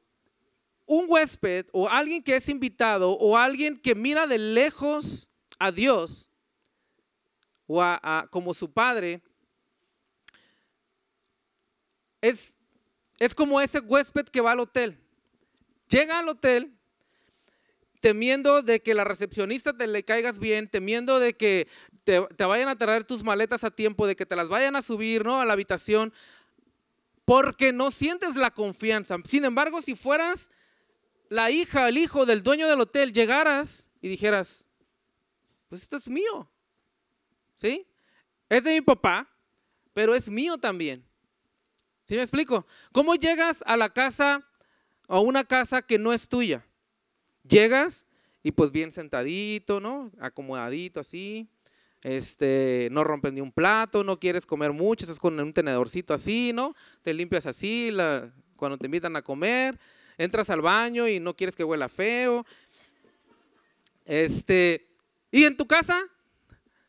un 0.86 1.06
huésped 1.08 1.66
o 1.72 1.88
alguien 1.88 2.22
que 2.22 2.36
es 2.36 2.48
invitado 2.48 3.12
o 3.12 3.36
alguien 3.36 3.76
que 3.76 3.94
mira 3.94 4.26
de 4.26 4.38
lejos 4.38 5.28
a 5.58 5.70
Dios 5.70 6.28
o 7.66 7.80
a, 7.80 8.26
como 8.30 8.52
su 8.54 8.72
padre, 8.72 9.22
es, 12.20 12.58
es 13.18 13.34
como 13.34 13.60
ese 13.60 13.78
huésped 13.78 14.26
que 14.26 14.40
va 14.40 14.52
al 14.52 14.60
hotel. 14.60 14.98
Llega 15.88 16.18
al 16.18 16.28
hotel 16.28 16.76
temiendo 18.00 18.62
de 18.62 18.82
que 18.82 18.94
la 18.94 19.04
recepcionista 19.04 19.76
te 19.76 19.86
le 19.86 20.02
caigas 20.04 20.38
bien, 20.38 20.68
temiendo 20.68 21.20
de 21.20 21.36
que 21.36 21.68
te, 22.04 22.18
vayan 22.44 22.68
a 22.68 22.76
traer 22.76 23.04
tus 23.04 23.22
maletas 23.22 23.62
a 23.62 23.70
tiempo, 23.70 24.06
de 24.06 24.16
que 24.16 24.26
te 24.26 24.36
las 24.36 24.48
vayan 24.48 24.74
a 24.74 24.82
subir 24.82 25.24
¿no? 25.24 25.40
a 25.40 25.44
la 25.44 25.52
habitación, 25.52 26.12
porque 27.26 27.72
no 27.72 27.90
sientes 27.90 28.36
la 28.36 28.50
confianza. 28.50 29.16
Sin 29.24 29.44
embargo, 29.44 29.82
si 29.82 29.94
fueras 29.94 30.50
la 31.28 31.50
hija, 31.50 31.88
el 31.88 31.98
hijo 31.98 32.26
del 32.26 32.42
dueño 32.42 32.68
del 32.68 32.80
hotel, 32.80 33.12
llegaras 33.12 33.88
y 34.00 34.08
dijeras, 34.08 34.66
pues 35.68 35.82
esto 35.82 35.98
es 35.98 36.08
mío, 36.08 36.50
¿sí? 37.54 37.86
Es 38.48 38.64
de 38.64 38.72
mi 38.72 38.80
papá, 38.80 39.30
pero 39.92 40.14
es 40.14 40.28
mío 40.28 40.58
también. 40.58 41.06
¿Sí 42.06 42.16
me 42.16 42.22
explico? 42.22 42.66
¿Cómo 42.90 43.14
llegas 43.14 43.62
a 43.66 43.76
la 43.76 43.90
casa, 43.90 44.44
a 45.06 45.20
una 45.20 45.44
casa 45.44 45.82
que 45.82 45.98
no 45.98 46.12
es 46.12 46.28
tuya? 46.28 46.66
Llegas 47.48 48.06
y 48.42 48.52
pues 48.52 48.70
bien 48.70 48.92
sentadito, 48.92 49.80
¿no? 49.80 50.10
Acomodadito 50.20 51.00
así, 51.00 51.48
este, 52.02 52.88
no 52.90 53.04
rompes 53.04 53.32
ni 53.32 53.40
un 53.40 53.52
plato, 53.52 54.04
no 54.04 54.18
quieres 54.18 54.46
comer 54.46 54.72
mucho, 54.72 55.04
estás 55.04 55.18
con 55.18 55.38
un 55.38 55.52
tenedorcito 55.52 56.14
así, 56.14 56.52
¿no? 56.54 56.74
Te 57.02 57.12
limpias 57.12 57.46
así 57.46 57.90
cuando 58.56 58.78
te 58.78 58.86
invitan 58.86 59.16
a 59.16 59.22
comer, 59.22 59.78
entras 60.16 60.50
al 60.50 60.60
baño 60.60 61.08
y 61.08 61.20
no 61.20 61.34
quieres 61.34 61.56
que 61.56 61.64
huela 61.64 61.88
feo. 61.88 62.46
Este, 64.06 64.86
y 65.30 65.44
en 65.44 65.56
tu 65.56 65.66
casa 65.66 66.02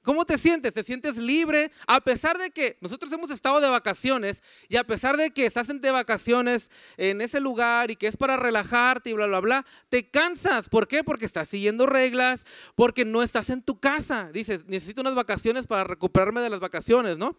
¿Cómo 0.04 0.26
te 0.26 0.40
sientes? 0.40 0.74
¿Te 0.74 0.82
sientes 0.82 1.18
libre? 1.18 1.72
A 1.86 2.02
pesar 2.02 2.40
de 2.40 2.50
que 2.50 2.76
nosotros 2.82 3.12
hemos 3.12 3.30
estado 3.30 3.62
de 3.62 3.70
vacaciones 3.70 4.42
y 4.68 4.78
a 4.78 4.84
pesar 4.84 5.16
de 5.16 5.30
que 5.30 5.46
estás 5.46 5.68
de 5.68 5.92
vacaciones 5.92 6.72
en 6.98 7.22
ese 7.22 7.40
lugar 7.40 7.92
y 7.92 7.96
que 7.96 8.08
es 8.08 8.18
para 8.18 8.36
relajarte 8.36 9.12
y 9.12 9.14
bla, 9.14 9.28
bla, 9.28 9.40
bla, 9.40 9.66
te 9.90 10.10
cansas. 10.10 10.70
¿Por 10.70 10.88
qué? 10.88 11.04
Porque 11.04 11.26
estás 11.26 11.50
siguiendo 11.50 11.86
reglas, 11.86 12.48
porque 12.74 13.06
no 13.06 13.22
estás 13.22 13.52
en 13.52 13.62
tu 13.62 13.80
casa. 13.80 14.32
Dices, 14.32 14.66
necesito 14.66 15.02
unas 15.02 15.14
vacaciones 15.14 15.68
para 15.68 15.84
recuperarme 15.84 16.42
de 16.42 16.50
las 16.50 16.60
vacaciones, 16.60 17.20
¿no? 17.20 17.38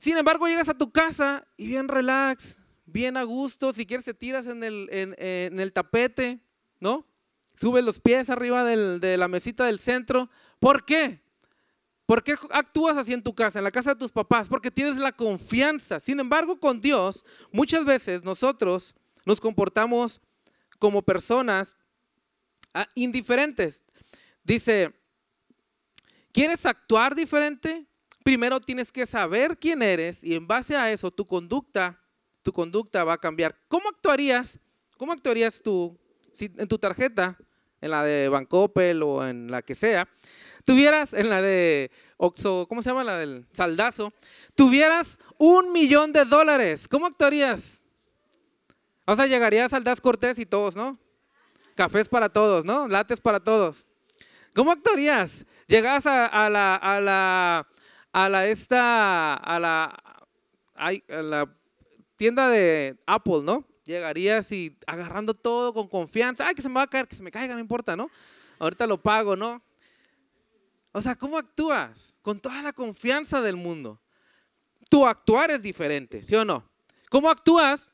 Sin 0.00 0.16
embargo, 0.16 0.48
llegas 0.48 0.68
a 0.68 0.76
tu 0.76 0.90
casa 0.90 1.46
y 1.56 1.68
bien 1.68 1.86
relax, 1.86 2.58
bien 2.84 3.16
a 3.16 3.22
gusto. 3.22 3.72
Si 3.72 3.86
quieres, 3.86 4.06
te 4.06 4.14
tiras 4.14 4.48
en 4.48 4.64
el, 4.64 4.88
en, 4.90 5.60
el 5.60 5.72
tapete, 5.72 6.40
¿no? 6.80 7.06
Subes 7.60 7.84
los 7.84 8.00
pies 8.00 8.28
arriba 8.28 8.64
de 8.64 9.16
la 9.16 9.28
mesita 9.28 9.64
del 9.64 9.78
centro 9.78 10.28
¿Por 10.66 10.84
qué? 10.84 11.20
¿Por 12.06 12.24
qué 12.24 12.34
actúas 12.50 12.96
así 12.96 13.12
en 13.12 13.22
tu 13.22 13.32
casa, 13.32 13.60
en 13.60 13.62
la 13.62 13.70
casa 13.70 13.90
de 13.90 14.00
tus 14.00 14.10
papás? 14.10 14.48
Porque 14.48 14.68
tienes 14.68 14.96
la 14.96 15.12
confianza. 15.12 16.00
Sin 16.00 16.18
embargo, 16.18 16.58
con 16.58 16.80
Dios, 16.80 17.24
muchas 17.52 17.84
veces 17.84 18.24
nosotros 18.24 18.92
nos 19.24 19.40
comportamos 19.40 20.20
como 20.80 21.02
personas 21.02 21.76
ah, 22.74 22.88
indiferentes. 22.96 23.84
Dice, 24.42 24.92
¿quieres 26.32 26.66
actuar 26.66 27.14
diferente? 27.14 27.86
Primero 28.24 28.60
tienes 28.60 28.90
que 28.90 29.06
saber 29.06 29.58
quién 29.60 29.82
eres 29.82 30.24
y 30.24 30.34
en 30.34 30.48
base 30.48 30.74
a 30.74 30.90
eso 30.90 31.12
tu 31.12 31.28
conducta, 31.28 32.02
tu 32.42 32.52
conducta 32.52 33.04
va 33.04 33.12
a 33.12 33.18
cambiar. 33.18 33.56
¿Cómo 33.68 33.88
actuarías? 33.88 34.58
¿Cómo 34.96 35.12
actuarías 35.12 35.62
tú 35.62 35.96
si 36.32 36.52
en 36.56 36.66
tu 36.66 36.76
tarjeta, 36.76 37.38
en 37.80 37.90
la 37.92 38.02
de 38.02 38.28
Bancoppel 38.28 39.02
o 39.04 39.24
en 39.24 39.48
la 39.48 39.62
que 39.62 39.76
sea, 39.76 40.08
tuvieras 40.66 41.14
en 41.14 41.30
la 41.30 41.40
de 41.40 41.90
Oxo, 42.18 42.66
¿cómo 42.68 42.82
se 42.82 42.90
llama 42.90 43.04
la 43.04 43.16
del 43.16 43.46
saldazo? 43.52 44.12
Tuvieras 44.54 45.18
un 45.38 45.72
millón 45.72 46.12
de 46.12 46.24
dólares, 46.24 46.88
¿cómo 46.88 47.06
actuarías? 47.06 47.82
O 49.06 49.14
sea, 49.14 49.26
llegarías 49.26 49.72
al 49.72 49.84
Das 49.84 50.00
Cortés 50.00 50.38
y 50.38 50.44
todos, 50.44 50.74
¿no? 50.74 50.98
Cafés 51.76 52.08
para 52.08 52.28
todos, 52.28 52.64
¿no? 52.64 52.88
Lates 52.88 53.20
para 53.20 53.38
todos. 53.38 53.86
¿Cómo 54.54 54.72
actuarías? 54.72 55.46
Llegas 55.68 56.06
a, 56.06 56.50
la, 56.50 56.74
a 56.74 57.00
la, 57.00 57.66
a 58.12 58.28
la, 58.28 58.46
esta, 58.46 59.34
a 59.34 59.60
la, 59.60 59.94
a 60.74 60.92
la 61.22 61.54
tienda 62.16 62.48
de 62.48 62.96
Apple, 63.06 63.42
¿no? 63.42 63.64
Llegarías 63.84 64.50
y 64.50 64.76
agarrando 64.86 65.34
todo 65.34 65.72
con 65.72 65.86
confianza. 65.86 66.46
Ay, 66.46 66.54
que 66.54 66.62
se 66.62 66.68
me 66.68 66.74
va 66.74 66.82
a 66.82 66.86
caer, 66.88 67.06
que 67.06 67.14
se 67.14 67.22
me 67.22 67.30
caiga, 67.30 67.54
no 67.54 67.60
importa, 67.60 67.94
¿no? 67.94 68.10
Ahorita 68.58 68.86
lo 68.86 69.00
pago, 69.00 69.36
¿no? 69.36 69.62
O 70.96 71.02
sea, 71.02 71.14
¿cómo 71.14 71.36
actúas? 71.36 72.18
Con 72.22 72.40
toda 72.40 72.62
la 72.62 72.72
confianza 72.72 73.42
del 73.42 73.54
mundo. 73.54 74.00
Tu 74.88 75.06
actuar 75.06 75.50
es 75.50 75.60
diferente, 75.60 76.22
¿sí 76.22 76.34
o 76.34 76.42
no? 76.42 76.66
¿Cómo 77.10 77.28
actúas 77.28 77.90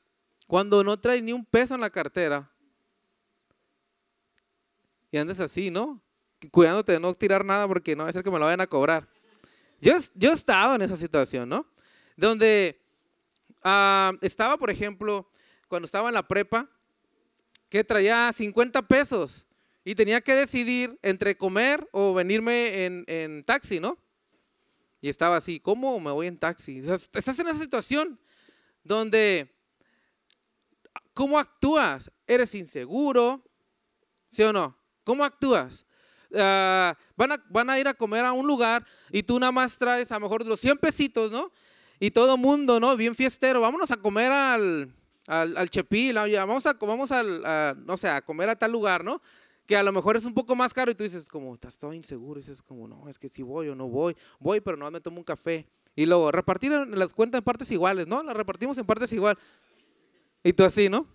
cuando 0.47 0.85
no 0.85 0.97
traes 0.97 1.21
ni 1.21 1.33
un 1.33 1.45
peso 1.45 1.75
en 1.75 1.81
la 1.81 1.91
cartera 1.91 2.49
y 5.11 5.17
andas 5.17 5.41
así, 5.41 5.69
¿no? 5.69 6.01
Cuidándote 6.53 6.93
de 6.93 7.01
no 7.01 7.13
tirar 7.13 7.45
nada 7.45 7.67
porque 7.67 7.97
no 7.97 8.05
va 8.05 8.11
a 8.11 8.13
ser 8.13 8.23
que 8.23 8.31
me 8.31 8.39
lo 8.39 8.45
vayan 8.45 8.61
a 8.61 8.69
cobrar. 8.69 9.09
Yo, 9.81 9.97
yo 10.15 10.31
he 10.31 10.35
estado 10.35 10.77
en 10.77 10.83
esa 10.83 10.97
situación, 10.97 11.49
¿no? 11.49 11.67
Donde 12.17 12.79
ah, 13.65 14.13
estaba, 14.21 14.57
por 14.57 14.71
ejemplo, 14.71 15.29
cuando 15.67 15.87
estaba 15.87 16.09
en 16.09 16.15
la 16.15 16.29
prepa, 16.29 16.71
que 17.69 17.83
traía 17.83 18.33
50 18.33 18.81
pesos 18.83 19.45
y 19.85 19.95
tenía 19.95 20.21
que 20.21 20.35
decidir 20.35 20.99
entre 21.03 21.37
comer 21.37 21.89
o 21.93 22.15
venirme 22.15 22.85
en, 22.85 23.05
en 23.07 23.45
taxi, 23.45 23.81
¿no? 23.81 23.99
Y 25.01 25.09
estaba 25.09 25.37
así, 25.37 25.59
¿cómo 25.59 25.99
me 25.99 26.13
voy 26.13 26.29
en 26.29 26.39
taxi? 26.39 26.79
Estás 26.79 27.39
en 27.39 27.49
esa 27.49 27.59
situación 27.59 28.21
donde, 28.85 29.53
¿cómo 31.13 31.39
actúas? 31.39 32.11
¿Eres 32.27 32.55
inseguro? 32.55 33.45
¿Sí 34.31 34.43
o 34.45 34.53
no? 34.53 34.77
¿Cómo 35.03 35.25
actúas? 35.25 35.85
Ah, 36.35 36.97
van, 37.17 37.33
a, 37.33 37.45
van 37.49 37.69
a 37.69 37.79
ir 37.79 37.89
a 37.89 37.95
comer 37.95 38.25
a 38.25 38.33
un 38.33 38.47
lugar 38.47 38.87
y 39.11 39.23
tú 39.23 39.39
nada 39.39 39.53
más 39.53 39.77
traes 39.77 40.11
a 40.13 40.15
lo 40.15 40.21
mejor 40.21 40.47
los 40.47 40.61
100 40.61 40.79
pesitos, 40.79 41.31
¿no? 41.31 41.51
Y 41.99 42.11
todo 42.11 42.37
mundo, 42.37 42.79
¿no? 42.81 42.97
Bien 42.97 43.15
fiestero, 43.15 43.61
vámonos 43.61 43.91
a 43.91 43.97
comer 43.97 44.31
al, 44.33 44.95
al, 45.27 45.57
al 45.57 45.71
Chepil, 45.71 46.15
vamos, 46.15 46.67
a, 46.67 46.73
vamos 46.75 47.11
al, 47.13 47.85
no 47.85 47.97
sé, 47.97 48.09
a 48.09 48.23
comer 48.23 48.49
a 48.49 48.57
tal 48.57 48.73
lugar, 48.73 49.05
¿no? 49.05 49.21
Que 49.67 49.77
a 49.77 49.83
lo 49.83 49.93
mejor 49.93 50.17
es 50.17 50.25
un 50.25 50.35
poco 50.35 50.57
más 50.57 50.75
caro 50.75 50.91
y 50.91 50.95
tú 50.95 51.05
dices, 51.05 51.29
como, 51.29 51.55
estás 51.55 51.77
todo 51.79 51.93
inseguro, 51.93 52.39
y 52.39 52.43
dices, 52.43 52.63
como, 52.63 52.89
no, 52.89 53.09
es 53.09 53.19
que 53.19 53.29
si 53.29 53.43
voy 53.43 53.69
o 53.69 53.75
no 53.75 53.89
voy, 53.89 54.17
voy, 54.39 54.61
pero 54.61 54.77
no 54.77 54.91
me 54.91 55.01
tomo 55.01 55.19
un 55.19 55.25
café. 55.25 55.67
Y 55.95 56.07
luego, 56.07 56.33
repartir 56.33 56.73
las 56.73 57.13
cuentas 57.13 57.39
en 57.39 57.45
partes 57.45 57.71
iguales, 57.71 58.07
¿no? 58.07 58.23
Las 58.23 58.37
repartimos 58.37 58.77
en 58.79 58.85
partes 58.85 59.13
igual. 59.13 59.39
Y 60.43 60.53
tú 60.53 60.65
así, 60.65 60.89
¿no? 60.89 61.07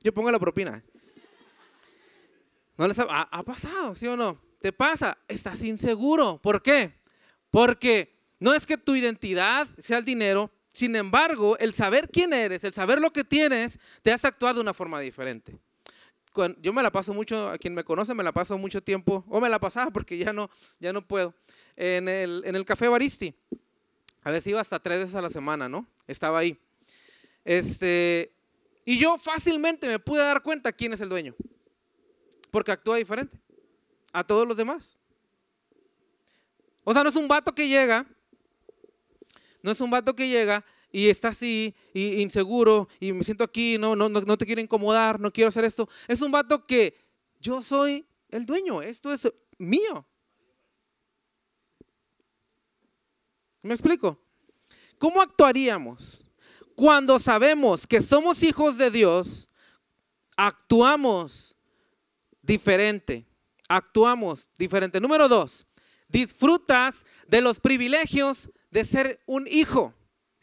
Yo 0.00 0.12
pongo 0.12 0.30
la 0.30 0.38
propina. 0.38 0.82
¿No 2.76 2.88
les 2.88 2.98
ha, 2.98 3.04
ha 3.04 3.42
pasado, 3.44 3.94
sí 3.94 4.06
o 4.06 4.16
no? 4.16 4.40
¿Te 4.60 4.72
pasa? 4.72 5.16
Estás 5.28 5.62
inseguro. 5.62 6.40
¿Por 6.42 6.60
qué? 6.62 6.92
Porque 7.50 8.12
no 8.40 8.52
es 8.52 8.66
que 8.66 8.76
tu 8.76 8.96
identidad 8.96 9.68
sea 9.78 9.98
el 9.98 10.04
dinero, 10.04 10.50
sin 10.72 10.96
embargo, 10.96 11.56
el 11.58 11.72
saber 11.72 12.08
quién 12.10 12.32
eres, 12.32 12.64
el 12.64 12.74
saber 12.74 13.00
lo 13.00 13.12
que 13.12 13.22
tienes, 13.22 13.78
te 14.02 14.10
hace 14.10 14.26
actuar 14.26 14.56
de 14.56 14.60
una 14.60 14.74
forma 14.74 14.98
diferente 14.98 15.56
yo 16.60 16.72
me 16.72 16.82
la 16.82 16.90
paso 16.90 17.14
mucho, 17.14 17.48
a 17.48 17.58
quien 17.58 17.74
me 17.74 17.84
conoce, 17.84 18.14
me 18.14 18.24
la 18.24 18.32
paso 18.32 18.58
mucho 18.58 18.82
tiempo, 18.82 19.24
o 19.28 19.40
me 19.40 19.48
la 19.48 19.58
pasaba 19.58 19.90
porque 19.90 20.18
ya 20.18 20.32
no, 20.32 20.50
ya 20.80 20.92
no 20.92 21.06
puedo, 21.06 21.34
en 21.76 22.08
el, 22.08 22.42
en 22.44 22.56
el 22.56 22.64
Café 22.64 22.88
Baristi. 22.88 23.34
A 24.22 24.30
veces 24.30 24.48
iba 24.48 24.60
hasta 24.60 24.80
tres 24.80 24.98
veces 24.98 25.14
a 25.14 25.20
la 25.20 25.30
semana, 25.30 25.68
¿no? 25.68 25.86
Estaba 26.06 26.38
ahí. 26.38 26.58
Este, 27.44 28.32
y 28.84 28.98
yo 28.98 29.18
fácilmente 29.18 29.86
me 29.86 29.98
pude 29.98 30.20
dar 30.20 30.42
cuenta 30.42 30.72
quién 30.72 30.92
es 30.92 31.00
el 31.00 31.08
dueño, 31.08 31.34
porque 32.50 32.72
actúa 32.72 32.96
diferente 32.96 33.38
a 34.12 34.24
todos 34.24 34.48
los 34.48 34.56
demás. 34.56 34.96
O 36.84 36.92
sea, 36.92 37.02
no 37.02 37.08
es 37.08 37.16
un 37.16 37.28
vato 37.28 37.54
que 37.54 37.68
llega, 37.68 38.06
no 39.62 39.70
es 39.70 39.80
un 39.80 39.90
vato 39.90 40.14
que 40.14 40.28
llega 40.28 40.64
y 40.94 41.08
está 41.08 41.30
así, 41.30 41.74
y 41.92 42.22
inseguro, 42.22 42.88
y 43.00 43.12
me 43.12 43.24
siento 43.24 43.42
aquí, 43.42 43.78
no, 43.78 43.96
no, 43.96 44.08
no 44.08 44.38
te 44.38 44.46
quiero 44.46 44.60
incomodar, 44.60 45.18
no 45.18 45.32
quiero 45.32 45.48
hacer 45.48 45.64
esto. 45.64 45.88
Es 46.06 46.22
un 46.22 46.30
vato 46.30 46.62
que 46.62 46.96
yo 47.40 47.60
soy 47.62 48.06
el 48.28 48.46
dueño, 48.46 48.80
esto 48.80 49.12
es 49.12 49.28
mío. 49.58 50.06
¿Me 53.62 53.74
explico? 53.74 54.16
¿Cómo 54.96 55.20
actuaríamos 55.20 56.30
cuando 56.76 57.18
sabemos 57.18 57.88
que 57.88 58.00
somos 58.00 58.44
hijos 58.44 58.78
de 58.78 58.92
Dios? 58.92 59.48
Actuamos 60.36 61.56
diferente. 62.40 63.26
Actuamos 63.68 64.48
diferente. 64.56 65.00
Número 65.00 65.28
dos, 65.28 65.66
disfrutas 66.06 67.04
de 67.26 67.40
los 67.40 67.58
privilegios 67.58 68.48
de 68.70 68.84
ser 68.84 69.20
un 69.26 69.48
hijo. 69.50 69.92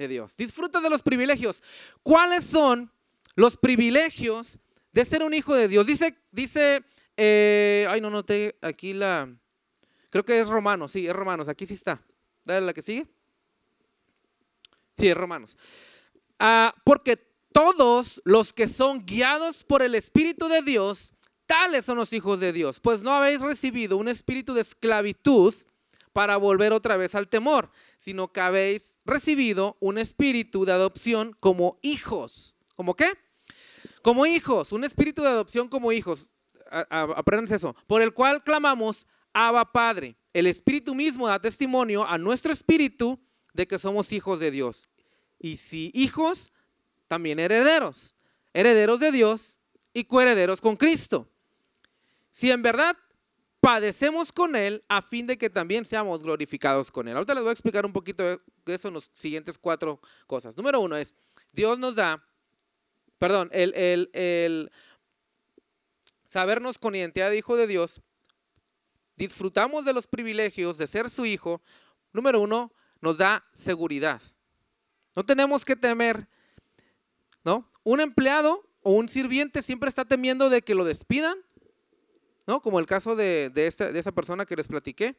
Dios. 0.07 0.35
Disfruta 0.37 0.81
de 0.81 0.89
los 0.89 1.01
privilegios. 1.01 1.63
¿Cuáles 2.03 2.43
son 2.43 2.91
los 3.35 3.57
privilegios 3.57 4.57
de 4.91 5.05
ser 5.05 5.23
un 5.23 5.33
hijo 5.33 5.53
de 5.53 5.67
Dios? 5.67 5.85
Dice, 5.85 6.17
dice, 6.31 6.83
eh, 7.17 7.85
ay, 7.89 8.01
no 8.01 8.09
noté 8.09 8.57
aquí 8.61 8.93
la, 8.93 9.33
creo 10.09 10.25
que 10.25 10.39
es 10.39 10.47
Romanos, 10.47 10.91
sí, 10.91 11.07
es 11.07 11.15
Romanos, 11.15 11.47
aquí 11.47 11.65
sí 11.65 11.73
está. 11.73 12.01
Dale 12.43 12.65
la 12.65 12.73
que 12.73 12.81
sigue. 12.81 13.07
Sí, 14.97 15.07
es 15.07 15.15
Romanos. 15.15 15.57
Ah, 16.39 16.73
porque 16.83 17.17
todos 17.51 18.21
los 18.25 18.53
que 18.53 18.67
son 18.67 19.05
guiados 19.05 19.63
por 19.63 19.81
el 19.81 19.95
Espíritu 19.95 20.47
de 20.47 20.61
Dios, 20.61 21.13
tales 21.45 21.85
son 21.85 21.97
los 21.97 22.13
hijos 22.13 22.39
de 22.39 22.53
Dios, 22.53 22.79
pues 22.79 23.03
no 23.03 23.11
habéis 23.11 23.41
recibido 23.41 23.97
un 23.97 24.07
espíritu 24.07 24.53
de 24.53 24.61
esclavitud 24.61 25.53
para 26.13 26.37
volver 26.37 26.73
otra 26.73 26.97
vez 26.97 27.15
al 27.15 27.27
temor, 27.27 27.71
sino 27.97 28.31
que 28.31 28.41
habéis 28.41 28.99
recibido 29.05 29.77
un 29.79 29.97
espíritu 29.97 30.65
de 30.65 30.73
adopción 30.73 31.35
como 31.39 31.79
hijos. 31.81 32.55
¿Cómo 32.75 32.95
qué? 32.95 33.13
Como 34.01 34.25
hijos, 34.25 34.71
un 34.71 34.83
espíritu 34.83 35.21
de 35.21 35.29
adopción 35.29 35.67
como 35.67 35.91
hijos. 35.91 36.27
Aprendan 36.69 37.53
eso. 37.53 37.75
Por 37.87 38.01
el 38.01 38.13
cual 38.13 38.43
clamamos, 38.43 39.07
Abba 39.33 39.71
Padre. 39.71 40.15
El 40.33 40.47
espíritu 40.47 40.95
mismo 40.95 41.27
da 41.27 41.39
testimonio 41.39 42.07
a 42.07 42.17
nuestro 42.17 42.53
espíritu 42.53 43.19
de 43.53 43.67
que 43.67 43.77
somos 43.77 44.11
hijos 44.11 44.39
de 44.39 44.51
Dios. 44.51 44.89
Y 45.39 45.57
si 45.57 45.91
hijos, 45.93 46.53
también 47.07 47.39
herederos. 47.39 48.15
Herederos 48.53 48.99
de 48.99 49.11
Dios 49.11 49.59
y 49.93 50.05
coherederos 50.05 50.61
con 50.61 50.75
Cristo. 50.75 51.29
Si 52.29 52.49
en 52.49 52.61
verdad 52.61 52.95
padecemos 53.61 54.31
con 54.31 54.55
Él 54.55 54.83
a 54.89 55.01
fin 55.03 55.27
de 55.27 55.37
que 55.37 55.49
también 55.49 55.85
seamos 55.85 56.23
glorificados 56.23 56.91
con 56.91 57.07
Él. 57.07 57.15
Ahorita 57.15 57.35
les 57.35 57.43
voy 57.43 57.49
a 57.51 57.53
explicar 57.53 57.85
un 57.85 57.93
poquito 57.93 58.23
de 58.23 58.39
eso 58.65 58.87
en 58.87 58.95
los 58.95 59.11
siguientes 59.13 59.57
cuatro 59.57 60.01
cosas. 60.25 60.57
Número 60.57 60.79
uno 60.79 60.97
es, 60.97 61.13
Dios 61.53 61.77
nos 61.77 61.95
da, 61.95 62.25
perdón, 63.19 63.49
el, 63.53 64.09
el 64.13 64.71
sabernos 66.25 66.79
con 66.79 66.95
identidad 66.95 67.29
de 67.29 67.37
hijo 67.37 67.55
de 67.55 67.67
Dios, 67.67 68.01
disfrutamos 69.15 69.85
de 69.85 69.93
los 69.93 70.07
privilegios 70.07 70.79
de 70.79 70.87
ser 70.87 71.07
su 71.09 71.27
hijo. 71.27 71.61
Número 72.13 72.41
uno, 72.41 72.73
nos 72.99 73.17
da 73.17 73.45
seguridad. 73.53 74.21
No 75.15 75.23
tenemos 75.23 75.63
que 75.63 75.75
temer, 75.75 76.27
¿no? 77.43 77.69
Un 77.83 77.99
empleado 77.99 78.67
o 78.81 78.93
un 78.93 79.07
sirviente 79.07 79.61
siempre 79.61 79.87
está 79.87 80.03
temiendo 80.03 80.49
de 80.49 80.63
que 80.63 80.73
lo 80.73 80.83
despidan 80.83 81.37
¿no? 82.47 82.61
Como 82.61 82.79
el 82.79 82.85
caso 82.85 83.15
de, 83.15 83.49
de, 83.49 83.67
esa 83.67 84.11
persona 84.11 84.45
que 84.45 84.55
les 84.55 84.67
platiqué. 84.67 85.15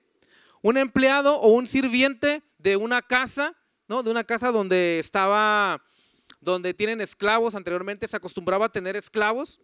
Un 0.63 0.77
empleado 0.77 1.37
o 1.37 1.53
un 1.53 1.67
sirviente 1.67 2.43
de 2.59 2.77
una 2.77 3.03
casa, 3.03 3.55
¿no? 3.89 4.03
De 4.03 4.11
una 4.11 4.25
casa 4.25 4.53
donde 4.53 4.99
estaba, 4.99 5.83
donde 6.41 6.75
tienen 6.75 7.01
esclavos, 7.01 7.55
anteriormente 7.55 8.07
se 8.07 8.17
acostumbraba 8.17 8.67
a 8.67 8.73
tener 8.73 8.97
esclavos. 8.97 9.61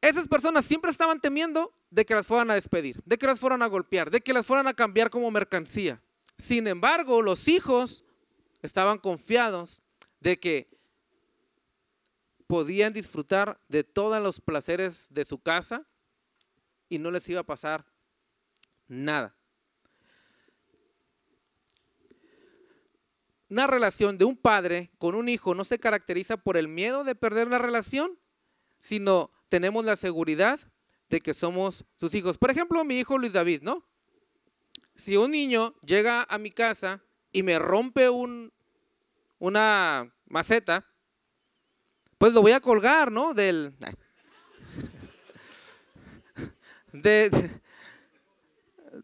Esas 0.00 0.26
personas 0.26 0.64
siempre 0.64 0.90
estaban 0.90 1.20
temiendo 1.20 1.72
de 1.90 2.04
que 2.06 2.14
las 2.14 2.26
fueran 2.26 2.50
a 2.50 2.54
despedir, 2.54 3.02
de 3.04 3.18
que 3.18 3.26
las 3.26 3.38
fueran 3.38 3.62
a 3.62 3.66
golpear, 3.66 4.10
de 4.10 4.20
que 4.20 4.32
las 4.32 4.46
fueran 4.46 4.66
a 4.66 4.74
cambiar 4.74 5.10
como 5.10 5.30
mercancía. 5.30 6.00
Sin 6.38 6.66
embargo, 6.66 7.20
los 7.20 7.48
hijos 7.48 8.04
estaban 8.62 8.98
confiados 8.98 9.82
de 10.20 10.38
que 10.38 10.68
podían 12.46 12.92
disfrutar 12.92 13.60
de 13.68 13.84
todos 13.84 14.20
los 14.22 14.40
placeres 14.40 15.06
de 15.10 15.24
su 15.24 15.38
casa, 15.38 15.86
y 16.90 16.98
no 16.98 17.10
les 17.10 17.26
iba 17.30 17.40
a 17.40 17.44
pasar 17.44 17.86
nada. 18.88 19.34
Una 23.48 23.66
relación 23.66 24.18
de 24.18 24.24
un 24.26 24.36
padre 24.36 24.90
con 24.98 25.14
un 25.14 25.28
hijo 25.28 25.54
no 25.54 25.64
se 25.64 25.78
caracteriza 25.78 26.36
por 26.36 26.56
el 26.56 26.68
miedo 26.68 27.02
de 27.02 27.14
perder 27.14 27.48
la 27.48 27.58
relación, 27.58 28.18
sino 28.80 29.30
tenemos 29.48 29.84
la 29.84 29.96
seguridad 29.96 30.60
de 31.08 31.20
que 31.20 31.32
somos 31.32 31.84
sus 31.96 32.14
hijos. 32.14 32.38
Por 32.38 32.50
ejemplo, 32.50 32.84
mi 32.84 32.98
hijo 32.98 33.18
Luis 33.18 33.32
David, 33.32 33.62
¿no? 33.62 33.84
Si 34.94 35.16
un 35.16 35.30
niño 35.30 35.74
llega 35.80 36.26
a 36.28 36.38
mi 36.38 36.50
casa 36.50 37.02
y 37.32 37.42
me 37.42 37.58
rompe 37.58 38.08
un, 38.08 38.52
una 39.38 40.12
maceta, 40.26 40.86
pues 42.18 42.32
lo 42.32 42.42
voy 42.42 42.52
a 42.52 42.60
colgar, 42.60 43.10
¿no? 43.10 43.34
Del, 43.34 43.74
de, 46.92 47.30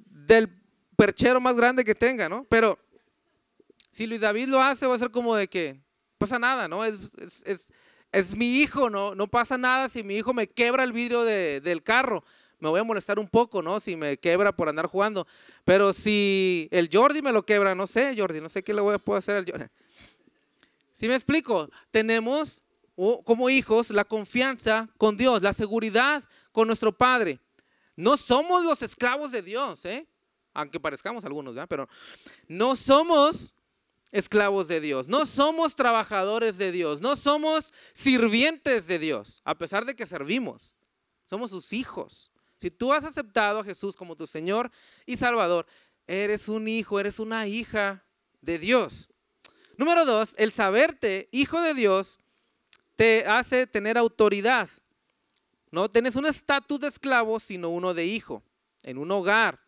del 0.08 0.48
perchero 0.96 1.40
más 1.40 1.56
grande 1.56 1.84
que 1.84 1.94
tenga, 1.94 2.28
¿no? 2.28 2.44
Pero 2.48 2.78
si 3.90 4.06
Luis 4.06 4.20
David 4.20 4.48
lo 4.48 4.60
hace, 4.60 4.86
va 4.86 4.94
a 4.94 4.98
ser 4.98 5.10
como 5.10 5.34
de 5.36 5.48
que 5.48 5.80
pasa 6.18 6.38
nada, 6.38 6.68
¿no? 6.68 6.84
Es, 6.84 6.96
es, 7.44 7.72
es, 8.12 8.36
mi 8.36 8.58
hijo, 8.60 8.90
¿no? 8.90 9.14
No 9.14 9.26
pasa 9.26 9.56
nada 9.56 9.88
si 9.88 10.02
mi 10.02 10.16
hijo 10.16 10.34
me 10.34 10.46
quebra 10.46 10.84
el 10.84 10.92
vidrio 10.92 11.24
del 11.24 11.82
carro. 11.82 12.24
Me 12.58 12.68
voy 12.70 12.80
a 12.80 12.84
molestar 12.84 13.18
un 13.18 13.28
poco, 13.28 13.60
¿no? 13.60 13.80
Si 13.80 13.96
me 13.96 14.16
quebra 14.16 14.52
por 14.52 14.68
andar 14.68 14.86
jugando. 14.86 15.26
Pero 15.64 15.92
si 15.92 16.68
el 16.70 16.88
Jordi 16.90 17.20
me 17.20 17.32
lo 17.32 17.44
quebra, 17.44 17.74
no 17.74 17.86
sé, 17.86 18.14
Jordi, 18.16 18.40
no 18.40 18.48
sé 18.48 18.62
qué 18.62 18.72
le 18.72 18.80
voy 18.80 18.94
a, 18.94 18.98
puedo 18.98 19.18
hacer 19.18 19.36
al 19.36 19.44
Jordi. 19.44 19.66
Si 20.92 21.06
me 21.08 21.14
explico, 21.14 21.70
tenemos 21.90 22.62
o 22.96 23.22
como 23.22 23.50
hijos, 23.50 23.90
la 23.90 24.04
confianza 24.04 24.88
con 24.96 25.16
Dios, 25.16 25.42
la 25.42 25.52
seguridad 25.52 26.24
con 26.50 26.66
nuestro 26.66 26.92
Padre. 26.92 27.38
No 27.96 28.16
somos 28.16 28.64
los 28.64 28.82
esclavos 28.82 29.32
de 29.32 29.42
Dios, 29.42 29.84
¿eh? 29.86 30.06
aunque 30.52 30.80
parezcamos 30.80 31.24
algunos, 31.24 31.54
¿verdad? 31.54 31.68
pero 31.68 31.88
no 32.48 32.76
somos 32.76 33.54
esclavos 34.12 34.68
de 34.68 34.80
Dios, 34.80 35.08
no 35.08 35.26
somos 35.26 35.74
trabajadores 35.74 36.58
de 36.58 36.72
Dios, 36.72 37.00
no 37.00 37.16
somos 37.16 37.72
sirvientes 37.92 38.86
de 38.86 38.98
Dios, 38.98 39.42
a 39.44 39.56
pesar 39.56 39.84
de 39.84 39.94
que 39.94 40.06
servimos, 40.06 40.74
somos 41.24 41.50
sus 41.50 41.72
hijos. 41.72 42.30
Si 42.56 42.70
tú 42.70 42.92
has 42.92 43.04
aceptado 43.04 43.60
a 43.60 43.64
Jesús 43.64 43.96
como 43.96 44.16
tu 44.16 44.26
Señor 44.26 44.70
y 45.04 45.16
Salvador, 45.16 45.66
eres 46.06 46.48
un 46.48 46.68
hijo, 46.68 46.98
eres 46.98 47.18
una 47.18 47.46
hija 47.46 48.04
de 48.40 48.58
Dios. 48.58 49.10
Número 49.76 50.06
dos, 50.06 50.34
el 50.38 50.52
saberte 50.52 51.28
hijo 51.32 51.60
de 51.60 51.74
Dios 51.74 52.18
te 52.94 53.26
hace 53.26 53.66
tener 53.66 53.98
autoridad. 53.98 54.70
No 55.70 55.90
tienes 55.90 56.16
un 56.16 56.26
estatus 56.26 56.80
de 56.80 56.88
esclavo, 56.88 57.40
sino 57.40 57.68
uno 57.70 57.94
de 57.94 58.06
hijo. 58.06 58.42
En 58.82 58.98
un 58.98 59.10
hogar, 59.10 59.58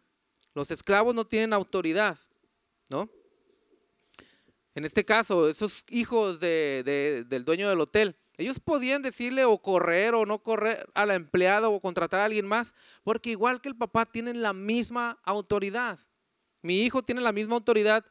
los 0.55 0.71
esclavos 0.71 1.15
no 1.15 1.27
tienen 1.27 1.53
autoridad, 1.53 2.19
¿no? 2.89 3.09
En 4.75 4.85
este 4.85 5.05
caso, 5.05 5.49
esos 5.49 5.85
hijos 5.91 6.39
del 6.39 7.45
dueño 7.45 7.69
del 7.69 7.81
hotel, 7.81 8.17
ellos 8.37 8.61
podían 8.61 9.03
decirle 9.03 9.45
o 9.45 9.59
correr 9.59 10.15
o 10.15 10.25
no 10.25 10.39
correr 10.39 10.89
a 10.95 11.05
la 11.05 11.17
empleada 11.17 11.69
o 11.69 11.81
contratar 11.81 12.21
a 12.21 12.27
alguien 12.27 12.47
más, 12.47 12.77
porque 13.03 13.31
igual 13.31 13.61
que 13.61 13.69
el 13.69 13.77
papá 13.77 14.07
tienen 14.07 14.41
la 14.41 14.53
misma 14.53 15.19
autoridad. 15.25 15.99
Mi 16.63 16.83
hijo 16.83 17.03
tiene 17.03 17.21
la 17.21 17.33
misma 17.33 17.57
autoridad 17.57 18.05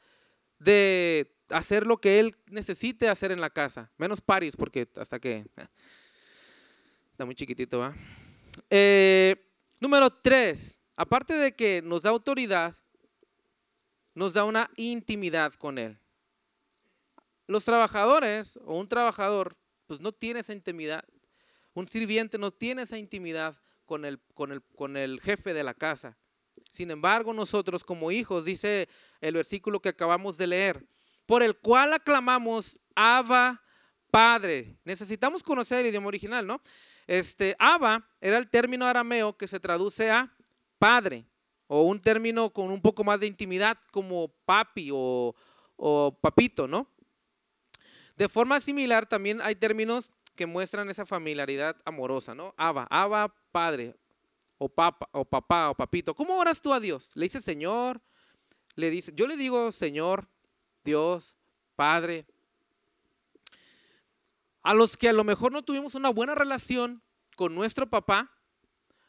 de 0.60 1.34
hacer 1.50 1.88
lo 1.88 2.02
que 2.02 2.19
él 2.19 2.36
necesite 2.47 3.08
hacer 3.08 3.32
en 3.32 3.39
la 3.39 3.50
casa, 3.50 3.89
menos 3.97 4.19
Paris, 4.19 4.58
porque 4.58 4.89
hasta 4.97 5.19
que 5.19 5.45
eh, 5.56 5.67
está 7.17 7.25
muy 7.25 7.34
chiquitito, 7.34 7.80
¿va? 7.80 7.95
Eh, 8.69 9.36
número 9.80 10.08
tres, 10.12 10.80
aparte 10.95 11.34
de 11.34 11.56
que 11.56 11.82
nos 11.82 12.03
da 12.03 12.12
autoridad, 12.12 12.75
nos 14.13 14.34
da 14.34 14.43
una 14.43 14.69
intimidad 14.75 15.56
con 15.56 15.80
él. 15.80 15.97
Los 17.47 17.65
trabajadores 17.65 18.60
o 18.65 18.77
un 18.77 18.88
trabajador, 18.88 19.58
pues 19.88 19.99
no 19.99 20.12
tiene 20.12 20.41
esa 20.41 20.53
intimidad. 20.53 21.03
Un 21.73 21.88
sirviente 21.88 22.38
no 22.38 22.51
tiene 22.51 22.84
esa 22.84 22.99
intimidad 22.99 23.60
con 23.88 24.06
el, 24.06 24.19
con 24.36 24.51
el, 24.51 24.62
con 24.62 24.95
el 24.95 25.19
jefe 25.19 25.56
de 25.56 25.63
la 25.63 25.73
casa. 25.73 26.19
Sin 26.71 26.91
embargo, 26.91 27.34
nosotros 27.34 27.84
como 27.84 28.12
hijos, 28.12 28.45
dice 28.45 28.89
el 29.21 29.34
versículo 29.34 29.80
que 29.80 29.89
acabamos 29.89 30.38
de 30.38 30.45
leer, 30.45 30.88
por 31.25 31.41
el 31.41 31.58
cual 31.58 31.93
aclamamos 31.93 32.80
Abba 32.93 33.63
Padre. 34.12 34.77
Necesitamos 34.84 35.41
conocer 35.41 35.80
el 35.80 35.88
idioma 35.88 36.10
original, 36.10 36.45
¿no? 36.45 36.62
Este, 37.07 37.55
Abba 37.57 38.07
era 38.21 38.37
el 38.37 38.49
término 38.49 38.85
arameo 38.85 39.37
que 39.37 39.47
se 39.47 39.59
traduce 39.59 40.11
a 40.11 40.31
padre, 40.77 41.25
o 41.67 41.83
un 41.83 42.01
término 42.01 42.51
con 42.51 42.69
un 42.71 42.81
poco 42.81 43.03
más 43.03 43.19
de 43.19 43.27
intimidad 43.27 43.77
como 43.91 44.29
papi 44.45 44.89
o, 44.93 45.33
papito, 46.21 46.67
¿no? 46.67 46.87
De 48.15 48.27
forma 48.29 48.59
similar, 48.59 49.07
también 49.07 49.41
hay 49.41 49.55
términos 49.55 50.11
que 50.35 50.45
muestran 50.45 50.89
esa 50.89 51.05
familiaridad 51.05 51.75
amorosa, 51.85 52.35
¿no? 52.35 52.53
Abba, 52.57 52.87
Abba, 52.89 53.33
padre, 53.51 53.95
o 54.57 54.69
papá, 54.69 55.07
o 55.11 55.25
papá, 55.25 55.69
o 55.69 55.75
papito. 55.75 56.13
¿Cómo 56.13 56.37
oras 56.37 56.61
tú 56.61 56.73
a 56.73 56.79
Dios? 56.79 57.11
Le 57.15 57.25
dices 57.25 57.43
Señor, 57.43 58.01
le 58.75 58.89
dice, 58.89 59.11
yo 59.15 59.27
le 59.27 59.37
digo 59.37 59.71
Señor, 59.71 60.27
Dios, 60.83 61.35
Padre. 61.75 62.25
A 64.67 64.73
los 64.73 64.97
que 64.97 65.08
a 65.08 65.13
lo 65.13 65.23
mejor 65.23 65.53
no 65.53 65.63
tuvimos 65.63 65.95
una 65.95 66.10
buena 66.10 66.36
relación 66.36 67.01
con 67.38 67.56
nuestro 67.56 67.89
papá, 67.89 68.34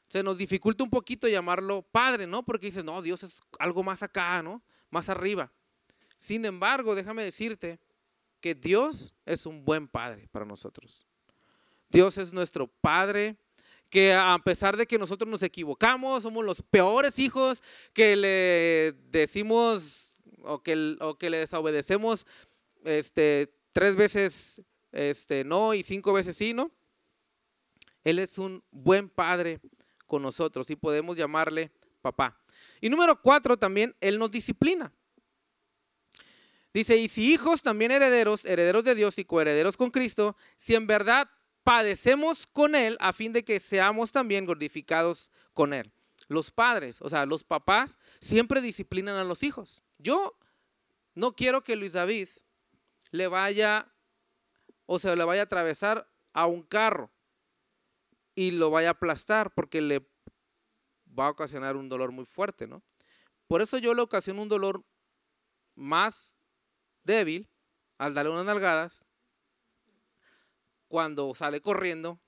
se 0.08 0.22
nos 0.22 0.38
dificulta 0.38 0.84
un 0.84 0.90
poquito 0.90 1.26
llamarlo 1.26 1.82
Padre, 1.82 2.28
¿no? 2.28 2.44
Porque 2.44 2.66
dices, 2.66 2.84
no, 2.84 3.02
Dios 3.02 3.24
es 3.24 3.40
algo 3.58 3.82
más 3.82 4.04
acá, 4.04 4.40
¿no? 4.40 4.62
Más 4.90 5.08
arriba. 5.08 5.50
Sin 6.16 6.44
embargo, 6.44 6.94
déjame 6.94 7.24
decirte 7.24 7.80
que 8.40 8.54
Dios 8.54 9.16
es 9.26 9.46
un 9.46 9.64
buen 9.64 9.88
padre 9.88 10.28
para 10.30 10.44
nosotros. 10.44 11.08
Dios 11.88 12.18
es 12.18 12.32
nuestro 12.32 12.68
padre, 12.68 13.34
que 13.90 14.14
a 14.14 14.38
pesar 14.44 14.76
de 14.76 14.86
que 14.86 14.96
nosotros 14.96 15.28
nos 15.28 15.42
equivocamos, 15.42 16.22
somos 16.22 16.44
los 16.44 16.62
peores 16.62 17.18
hijos, 17.18 17.64
que 17.92 18.14
le 18.14 18.92
decimos 19.10 20.22
o 20.44 20.62
que, 20.62 20.96
o 21.00 21.18
que 21.18 21.30
le 21.30 21.38
desobedecemos 21.38 22.28
este, 22.84 23.52
tres 23.72 23.96
veces 23.96 24.62
este, 24.92 25.44
no 25.44 25.74
y 25.74 25.82
cinco 25.82 26.12
veces 26.12 26.36
sí, 26.36 26.54
¿no? 26.54 26.70
Él 28.04 28.18
es 28.18 28.38
un 28.38 28.62
buen 28.70 29.08
padre 29.08 29.60
con 30.06 30.22
nosotros 30.22 30.70
y 30.70 30.76
podemos 30.76 31.16
llamarle 31.16 31.70
papá. 32.00 32.40
Y 32.80 32.88
número 32.88 33.20
cuatro 33.20 33.56
también, 33.56 33.94
Él 34.00 34.18
nos 34.18 34.30
disciplina. 34.30 34.92
Dice, 36.72 36.96
y 36.96 37.08
si 37.08 37.32
hijos 37.32 37.62
también 37.62 37.90
herederos, 37.90 38.44
herederos 38.44 38.84
de 38.84 38.94
Dios 38.94 39.18
y 39.18 39.24
coherederos 39.24 39.76
con 39.76 39.90
Cristo, 39.90 40.36
si 40.56 40.74
en 40.74 40.86
verdad 40.86 41.28
padecemos 41.64 42.46
con 42.46 42.74
Él 42.74 42.96
a 43.00 43.12
fin 43.12 43.32
de 43.32 43.44
que 43.44 43.60
seamos 43.60 44.12
también 44.12 44.46
glorificados 44.46 45.30
con 45.54 45.72
Él. 45.72 45.92
Los 46.28 46.50
padres, 46.50 46.98
o 47.00 47.08
sea, 47.08 47.26
los 47.26 47.42
papás, 47.42 47.98
siempre 48.20 48.60
disciplinan 48.60 49.16
a 49.16 49.24
los 49.24 49.42
hijos. 49.42 49.82
Yo 49.98 50.38
no 51.14 51.34
quiero 51.34 51.64
que 51.64 51.76
Luis 51.76 51.94
David 51.94 52.28
le 53.10 53.26
vaya 53.26 53.90
o 54.90 54.98
se 54.98 55.14
le 55.14 55.24
vaya 55.24 55.42
a 55.42 55.44
atravesar 55.44 56.10
a 56.32 56.46
un 56.46 56.62
carro 56.62 57.10
y 58.34 58.52
lo 58.52 58.70
vaya 58.70 58.88
a 58.88 58.92
aplastar 58.92 59.52
porque 59.52 59.82
le 59.82 60.08
va 61.06 61.26
a 61.26 61.30
ocasionar 61.30 61.76
un 61.76 61.90
dolor 61.90 62.10
muy 62.10 62.24
fuerte, 62.24 62.66
¿no? 62.66 62.82
Por 63.46 63.60
eso 63.60 63.76
yo 63.76 63.92
le 63.92 64.00
ocasiono 64.00 64.40
un 64.40 64.48
dolor 64.48 64.82
más 65.74 66.38
débil 67.04 67.50
al 67.98 68.14
darle 68.14 68.32
unas 68.32 68.46
nalgadas 68.46 69.04
cuando 70.88 71.34
sale 71.34 71.60
corriendo 71.60 72.18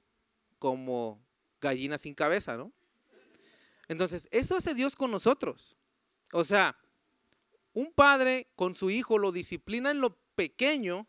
como 0.59 1.25
gallina 1.63 1.97
sin 1.97 2.15
cabeza, 2.15 2.59
¿no? 2.59 2.75
Entonces, 3.89 4.29
eso 4.33 4.55
hace 4.55 4.75
Dios 4.75 4.97
con 4.97 5.11
nosotros. 5.11 5.79
O 6.33 6.45
sea, 6.45 6.79
un 7.73 7.91
padre 7.95 8.53
con 8.55 8.75
su 8.75 8.91
hijo 8.91 9.17
lo 9.17 9.33
disciplina 9.33 9.91
en 9.91 10.01
lo 10.01 10.21
pequeño, 10.35 11.09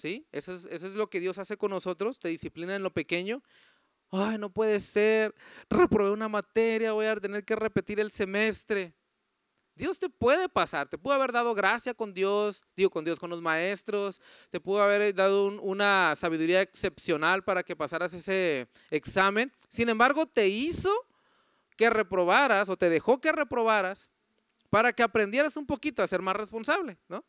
¿sí? 0.00 0.26
Eso 0.32 0.54
es, 0.54 0.64
es 0.64 0.82
lo 0.82 1.08
que 1.10 1.20
Dios 1.20 1.38
hace 1.38 1.56
con 1.56 1.70
nosotros, 1.70 2.18
te 2.18 2.28
disciplina 2.28 2.74
en 2.74 2.82
lo 2.82 2.92
pequeño. 2.92 3.42
Ay, 4.10 4.38
no 4.38 4.50
puede 4.50 4.80
ser, 4.80 5.34
reprobé 5.68 6.10
una 6.10 6.28
materia, 6.28 6.92
voy 6.92 7.06
a 7.06 7.16
tener 7.16 7.44
que 7.44 7.54
repetir 7.54 8.00
el 8.00 8.10
semestre. 8.10 8.94
Dios 9.76 9.98
te 9.98 10.08
puede 10.10 10.48
pasar, 10.48 10.88
te 10.88 10.98
pudo 10.98 11.14
haber 11.14 11.32
dado 11.32 11.54
gracia 11.54 11.94
con 11.94 12.12
Dios, 12.12 12.62
digo 12.76 12.90
con 12.90 13.04
Dios, 13.04 13.18
con 13.18 13.30
los 13.30 13.40
maestros, 13.40 14.20
te 14.50 14.60
pudo 14.60 14.82
haber 14.82 15.14
dado 15.14 15.46
una 15.46 16.14
sabiduría 16.16 16.60
excepcional 16.60 17.44
para 17.44 17.62
que 17.62 17.76
pasaras 17.76 18.12
ese 18.12 18.68
examen. 18.90 19.52
Sin 19.68 19.88
embargo, 19.88 20.26
te 20.26 20.48
hizo 20.48 20.90
que 21.76 21.88
reprobaras 21.88 22.68
o 22.68 22.76
te 22.76 22.90
dejó 22.90 23.20
que 23.20 23.32
reprobaras 23.32 24.10
para 24.68 24.92
que 24.92 25.02
aprendieras 25.02 25.56
un 25.56 25.66
poquito 25.66 26.02
a 26.02 26.08
ser 26.08 26.20
más 26.20 26.36
responsable, 26.36 26.98
¿no? 27.08 27.24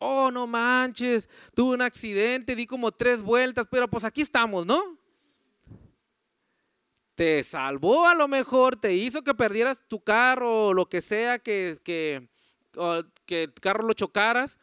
Oh, 0.00 0.30
no 0.30 0.46
manches, 0.46 1.28
tuve 1.54 1.74
un 1.74 1.82
accidente, 1.82 2.56
di 2.56 2.66
como 2.66 2.90
tres 2.90 3.22
vueltas, 3.22 3.66
pero 3.70 3.86
pues 3.86 4.02
aquí 4.02 4.22
estamos, 4.22 4.66
¿no? 4.66 4.98
te 7.20 7.44
salvó 7.44 8.08
a 8.08 8.14
lo 8.14 8.28
mejor, 8.28 8.76
te 8.76 8.94
hizo 8.94 9.22
que 9.22 9.34
perdieras 9.34 9.82
tu 9.86 10.02
carro 10.02 10.68
o 10.68 10.72
lo 10.72 10.88
que 10.88 11.02
sea, 11.02 11.38
que, 11.38 11.78
que, 11.84 12.30
que 13.26 13.42
el 13.42 13.52
carro 13.52 13.82
lo 13.82 13.92
chocaras. 13.92 14.58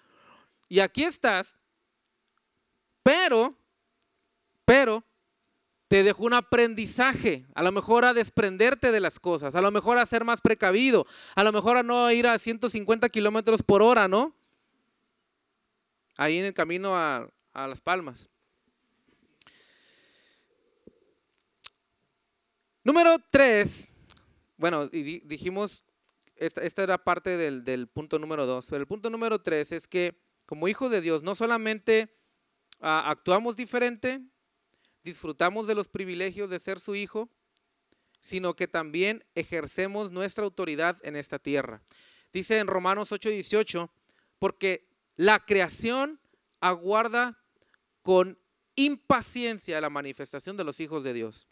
Y 0.68 0.80
aquí 0.80 1.04
estás, 1.04 1.56
pero, 3.04 3.56
pero, 4.66 5.04
te 5.88 6.02
dejó 6.02 6.24
un 6.24 6.34
aprendizaje, 6.34 7.46
a 7.54 7.62
lo 7.62 7.72
mejor 7.72 8.06
a 8.06 8.16
desprenderte 8.16 8.92
de 8.92 9.02
las 9.02 9.20
cosas, 9.20 9.54
a 9.54 9.62
lo 9.62 9.70
mejor 9.70 10.00
a 10.00 10.06
ser 10.08 10.26
más 10.26 10.42
precavido, 10.42 11.06
a 11.36 11.44
lo 11.44 11.52
mejor 11.52 11.78
a 11.78 11.84
no 11.84 12.12
ir 12.12 12.26
a 12.26 12.40
150 12.40 13.08
kilómetros 13.10 13.62
por 13.62 13.84
hora, 13.84 14.08
¿no? 14.08 14.34
Ahí 16.18 16.40
en 16.40 16.46
el 16.46 16.54
camino 16.54 16.96
a, 16.96 17.30
a 17.54 17.68
Las 17.68 17.80
Palmas. 17.80 18.30
Número 22.84 23.18
tres, 23.30 23.92
bueno, 24.56 24.90
y 24.92 25.20
dijimos, 25.20 25.84
esta, 26.36 26.62
esta, 26.62 26.84
era 26.84 26.98
parte 26.98 27.36
del, 27.38 27.64
del, 27.64 27.88
punto 27.88 28.18
número 28.18 28.46
dos, 28.46 28.66
pero 28.68 28.80
el 28.80 28.88
punto 28.88 29.10
número 29.10 29.40
tres 29.40 29.72
es 29.72 29.88
que 29.88 30.22
como 30.46 30.68
hijo 30.68 30.90
de 30.90 31.02
Dios 31.02 31.22
no 31.22 31.36
solamente 31.36 32.10
uh, 32.80 33.04
actuamos 33.06 33.58
diferente, 33.58 34.22
disfrutamos 35.04 35.68
de 35.68 35.76
los 35.76 35.90
privilegios 35.90 36.50
de 36.50 36.60
ser 36.60 36.80
su 36.80 36.96
hijo, 36.96 37.30
sino 38.22 38.56
que 38.56 38.68
también 38.68 39.26
ejercemos 39.36 40.12
nuestra 40.12 40.46
autoridad 40.46 40.98
en 41.04 41.16
esta 41.16 41.40
tierra. 41.40 41.84
Dice 42.32 42.58
en 42.60 42.68
Romanos 42.68 43.12
8:18, 43.12 43.90
porque 44.40 44.87
la 45.18 45.44
creación 45.44 46.20
aguarda 46.62 47.38
con 48.04 48.40
impaciencia 48.76 49.82
la 49.82 49.90
manifestación 49.90 50.56
de 50.56 50.64
los 50.64 50.80
hijos 50.80 51.04
de 51.04 51.14
Dios. 51.14 51.48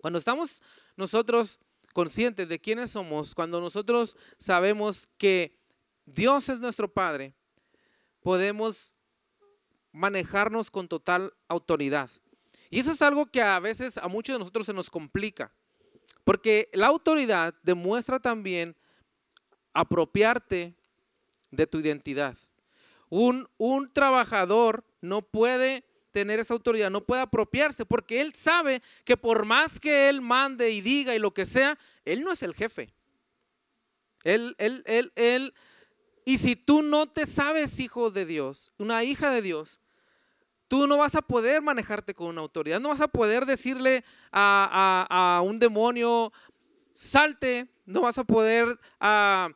Cuando 0.00 0.18
estamos 0.18 0.60
nosotros 0.96 1.60
conscientes 1.94 2.48
de 2.48 2.60
quiénes 2.60 2.90
somos, 2.90 3.34
cuando 3.34 3.60
nosotros 3.60 4.16
sabemos 4.38 5.08
que 5.16 5.58
Dios 6.04 6.48
es 6.48 6.58
nuestro 6.58 6.92
Padre, 6.92 7.32
podemos 8.20 8.94
manejarnos 9.92 10.70
con 10.70 10.88
total 10.88 11.32
autoridad. 11.48 12.10
Y 12.68 12.80
eso 12.80 12.90
es 12.90 13.00
algo 13.00 13.26
que 13.26 13.40
a 13.40 13.60
veces 13.60 13.96
a 13.96 14.08
muchos 14.08 14.34
de 14.34 14.40
nosotros 14.40 14.66
se 14.66 14.74
nos 14.74 14.90
complica, 14.90 15.54
porque 16.24 16.68
la 16.72 16.88
autoridad 16.88 17.54
demuestra 17.62 18.18
también 18.18 18.76
apropiarte 19.72 20.74
de 21.52 21.66
tu 21.66 21.78
identidad. 21.78 22.36
Un, 23.08 23.48
un 23.58 23.92
trabajador 23.92 24.84
no 25.00 25.22
puede 25.22 25.84
tener 26.10 26.38
esa 26.38 26.54
autoridad, 26.54 26.90
no 26.90 27.04
puede 27.04 27.22
apropiarse, 27.22 27.84
porque 27.84 28.20
él 28.20 28.34
sabe 28.34 28.82
que 29.04 29.16
por 29.16 29.44
más 29.44 29.80
que 29.80 30.08
él 30.08 30.20
mande 30.20 30.70
y 30.70 30.80
diga 30.80 31.14
y 31.14 31.18
lo 31.18 31.34
que 31.34 31.44
sea, 31.44 31.76
él 32.04 32.22
no 32.22 32.32
es 32.32 32.42
el 32.42 32.54
jefe. 32.54 32.94
Él, 34.22 34.54
él, 34.58 34.82
él, 34.86 35.12
él, 35.16 35.54
y 36.24 36.38
si 36.38 36.56
tú 36.56 36.82
no 36.82 37.06
te 37.08 37.26
sabes 37.26 37.78
hijo 37.80 38.10
de 38.10 38.24
Dios, 38.24 38.72
una 38.78 39.04
hija 39.04 39.30
de 39.30 39.42
Dios, 39.42 39.80
tú 40.68 40.86
no 40.86 40.96
vas 40.98 41.14
a 41.14 41.22
poder 41.22 41.62
manejarte 41.62 42.14
con 42.14 42.28
una 42.28 42.40
autoridad, 42.40 42.80
no 42.80 42.88
vas 42.88 43.00
a 43.00 43.08
poder 43.08 43.44
decirle 43.44 44.04
a, 44.32 45.42
un 45.44 45.58
demonio, 45.58 46.32
salte, 46.92 47.68
no 47.84 48.00
vas 48.00 48.18
a 48.18 48.24
poder 48.24 48.78
a, 48.98 49.50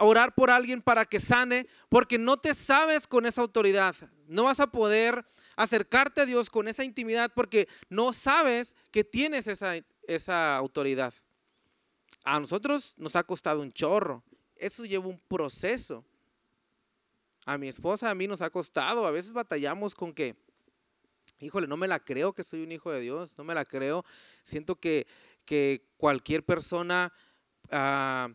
orar 0.00 0.34
por 0.34 0.50
alguien 0.50 0.82
para 0.82 1.04
que 1.04 1.20
sane, 1.20 1.66
porque 1.88 2.18
no 2.18 2.36
te 2.36 2.54
sabes 2.54 3.06
con 3.06 3.26
esa 3.26 3.40
autoridad, 3.40 3.94
no 4.26 4.44
vas 4.44 4.60
a 4.60 4.70
poder 4.70 5.24
acercarte 5.56 6.20
a 6.20 6.26
Dios 6.26 6.50
con 6.50 6.68
esa 6.68 6.84
intimidad 6.84 7.32
porque 7.34 7.68
no 7.88 8.12
sabes 8.12 8.76
que 8.90 9.02
tienes 9.02 9.48
esa, 9.48 9.74
esa 10.06 10.56
autoridad. 10.56 11.14
A 12.24 12.38
nosotros 12.38 12.94
nos 12.96 13.16
ha 13.16 13.24
costado 13.24 13.60
un 13.60 13.72
chorro, 13.72 14.22
eso 14.54 14.84
lleva 14.84 15.06
un 15.06 15.18
proceso. 15.18 16.04
A 17.46 17.56
mi 17.56 17.68
esposa, 17.68 18.10
a 18.10 18.14
mí 18.14 18.26
nos 18.26 18.42
ha 18.42 18.50
costado, 18.50 19.06
a 19.06 19.10
veces 19.10 19.32
batallamos 19.32 19.94
con 19.94 20.12
que, 20.12 20.36
híjole, 21.40 21.66
no 21.66 21.78
me 21.78 21.88
la 21.88 21.98
creo 21.98 22.34
que 22.34 22.44
soy 22.44 22.62
un 22.62 22.72
hijo 22.72 22.90
de 22.90 23.00
Dios, 23.00 23.38
no 23.38 23.44
me 23.44 23.54
la 23.54 23.64
creo. 23.64 24.04
Siento 24.44 24.76
que, 24.76 25.06
que 25.46 25.88
cualquier 25.96 26.44
persona 26.44 27.10
ah, 27.70 28.28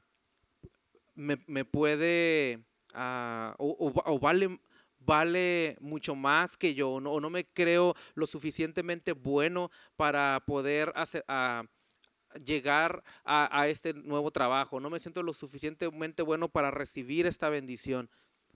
me, 1.16 1.66
puede, 1.66 2.64
ah, 2.94 3.56
o, 3.58 4.20
vale, 4.20 4.60
vale 5.00 5.78
mucho 5.80 6.16
más 6.16 6.58
que 6.58 6.74
yo, 6.74 6.92
o 6.92 7.20
no 7.20 7.30
me 7.30 7.46
creo 7.46 7.96
lo 8.16 8.26
suficientemente 8.26 9.14
bueno 9.14 9.72
para 9.96 10.44
poder 10.46 10.94
ah, 10.96 11.64
llegar 12.46 13.04
a, 13.24 13.68
este 13.68 13.94
nuevo 13.94 14.32
trabajo, 14.32 14.80
no 14.80 14.90
me 14.90 15.00
siento 15.00 15.24
lo 15.24 15.34
suficientemente 15.34 16.24
bueno 16.24 16.50
para 16.50 16.72
recibir 16.72 17.26
esta 17.26 17.50
bendición, 17.50 18.10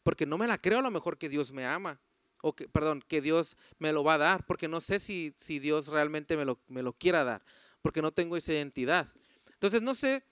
porque 0.04 0.26
no 0.26 0.38
me 0.38 0.48
la 0.48 0.58
creo 0.58 0.80
a 0.80 0.84
lo 0.84 0.92
mejor 0.92 1.18
que 1.18 1.30
Dios 1.30 1.52
me 1.52 1.66
ama, 1.66 2.00
o 2.42 2.56
que, 2.56 2.68
perdón, 2.70 3.04
que 3.08 3.22
Dios 3.22 3.58
me 3.80 3.92
lo 3.92 4.04
va 4.04 4.16
a 4.16 4.20
dar, 4.20 4.46
porque 4.46 4.68
no 4.68 4.80
sé 4.80 5.00
si, 5.00 5.34
si 5.38 5.60
Dios 5.60 5.88
realmente 5.88 6.38
me 6.38 6.46
lo, 6.46 6.60
me 6.68 6.84
lo 6.84 6.94
quiera 6.94 7.24
dar, 7.24 7.44
porque 7.82 8.02
no 8.02 8.12
tengo 8.12 8.38
esa 8.38 8.54
identidad. 8.54 9.08
Entonces, 9.54 9.82
no 9.82 9.96
sé, 9.96 10.24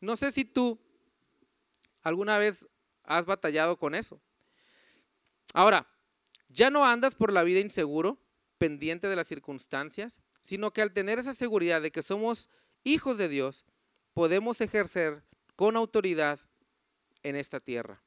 no 0.00 0.16
sé 0.16 0.30
si 0.32 0.44
tú 0.44 0.80
alguna 2.02 2.38
vez 2.38 2.66
has 3.04 3.26
batallado 3.26 3.76
con 3.76 3.94
eso. 3.94 4.20
Ahora, 5.52 5.86
ya 6.48 6.70
no 6.70 6.84
andas 6.84 7.14
por 7.14 7.32
la 7.32 7.42
vida 7.42 7.60
inseguro, 7.60 8.18
pendiente 8.58 9.08
de 9.08 9.16
las 9.16 9.26
circunstancias, 9.26 10.20
sino 10.40 10.72
que 10.72 10.82
al 10.82 10.92
tener 10.92 11.18
esa 11.18 11.34
seguridad 11.34 11.80
de 11.80 11.90
que 11.90 12.02
somos 12.02 12.50
hijos 12.84 13.18
de 13.18 13.28
Dios, 13.28 13.64
podemos 14.14 14.60
ejercer 14.60 15.22
con 15.56 15.76
autoridad 15.76 16.40
en 17.22 17.36
esta 17.36 17.60
tierra. 17.60 18.02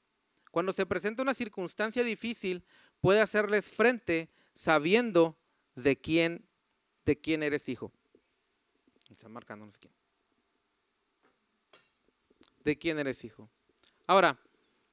Cuando 0.51 0.73
se 0.73 0.85
presenta 0.85 1.23
una 1.23 1.33
circunstancia 1.33 2.03
difícil, 2.03 2.63
puede 3.01 3.21
hacerles 3.21 3.71
frente 3.71 4.29
sabiendo 4.53 5.37
de 5.75 5.99
quién, 5.99 6.47
de 7.05 7.19
quién 7.19 7.43
eres 7.43 7.67
hijo. 7.69 7.91
Están 9.09 9.31
marcando 9.31 9.67
quién. 9.79 9.93
De 12.63 12.77
quién 12.77 12.99
eres 12.99 13.23
hijo. 13.23 13.49
Ahora, 14.07 14.39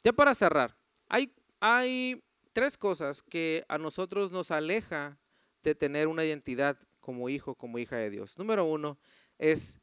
ya 0.03 0.13
para 0.13 0.35
cerrar, 0.35 0.77
hay, 1.09 2.23
tres 2.53 2.77
cosas 2.77 3.23
que 3.23 3.65
a 3.69 3.79
nosotros 3.79 4.33
nos 4.33 4.51
aleja 4.51 5.19
de 5.63 5.75
tener 5.75 6.09
una 6.09 6.25
identidad 6.25 6.79
como 7.01 7.29
hijo, 7.29 7.55
como 7.55 7.79
hija 7.79 7.97
de 7.97 8.11
Dios. 8.11 8.37
Número 8.39 8.65
uno 8.65 8.99
es 9.39 9.79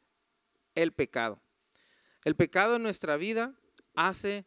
el 0.75 0.91
pecado. 0.91 1.39
El 2.23 2.35
pecado 2.35 2.75
en 2.75 2.83
nuestra 2.83 3.15
vida 3.15 3.53
hace 3.95 4.45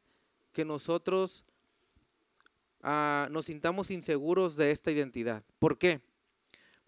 que 0.53 0.65
nosotros 0.65 1.45
ah, 2.83 3.29
nos 3.31 3.47
sintamos 3.47 3.91
inseguros 3.91 4.57
de 4.57 4.71
esta 4.71 4.91
identidad. 4.91 5.43
¿Por 5.59 5.79
qué? 5.79 6.01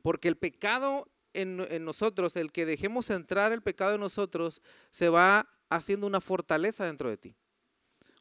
Porque 0.03 0.29
el 0.29 0.37
pecado 0.37 1.09
en, 1.35 1.85
nosotros, 1.85 2.37
el 2.37 2.53
que 2.53 2.67
dejemos 2.67 3.11
entrar 3.11 3.53
el 3.53 3.63
pecado 3.63 3.95
en 3.95 4.01
nosotros, 4.01 4.61
se 4.91 5.09
va 5.09 5.49
haciendo 5.69 6.07
una 6.07 6.21
fortaleza 6.21 6.85
dentro 6.85 7.09
de 7.09 7.17
ti. 7.17 7.37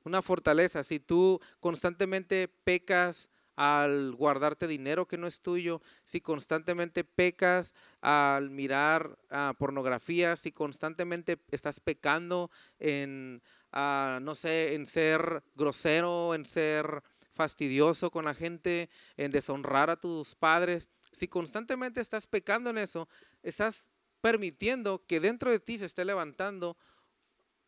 Una 0.04 0.22
fortaleza. 0.22 0.84
Si 0.84 1.00
tú 1.00 1.40
constantemente 1.60 2.48
pecas 2.48 3.30
al 3.56 4.14
guardarte 4.16 4.68
dinero 4.68 5.08
que 5.08 5.18
no 5.18 5.28
es 5.28 5.42
tuyo, 5.42 5.82
si 6.04 6.22
constantemente 6.22 7.04
pecas 7.04 7.74
al 8.00 8.50
mirar 8.50 9.18
ah, 9.30 9.54
pornografía, 9.58 10.36
si 10.36 10.52
constantemente 10.52 11.40
estás 11.52 11.80
pecando 11.80 12.50
en, 12.80 13.44
ah, 13.72 14.20
no 14.22 14.34
sé, 14.36 14.74
en 14.74 14.86
ser 14.86 15.44
grosero, 15.54 16.34
en 16.34 16.46
ser 16.46 17.04
fastidioso 17.34 18.10
con 18.10 18.26
la 18.26 18.34
gente, 18.34 18.90
en 19.18 19.32
deshonrar 19.32 19.90
a 19.90 20.00
tus 20.00 20.36
padres, 20.36 20.90
si 21.12 21.28
constantemente 21.28 22.02
estás 22.02 22.28
pecando 22.28 22.70
en 22.70 22.78
eso, 22.78 23.08
estás 23.44 23.88
permitiendo 24.22 25.06
que 25.06 25.20
dentro 25.20 25.52
de 25.52 25.60
ti 25.60 25.78
se 25.78 25.86
esté 25.86 26.06
levantando 26.06 26.78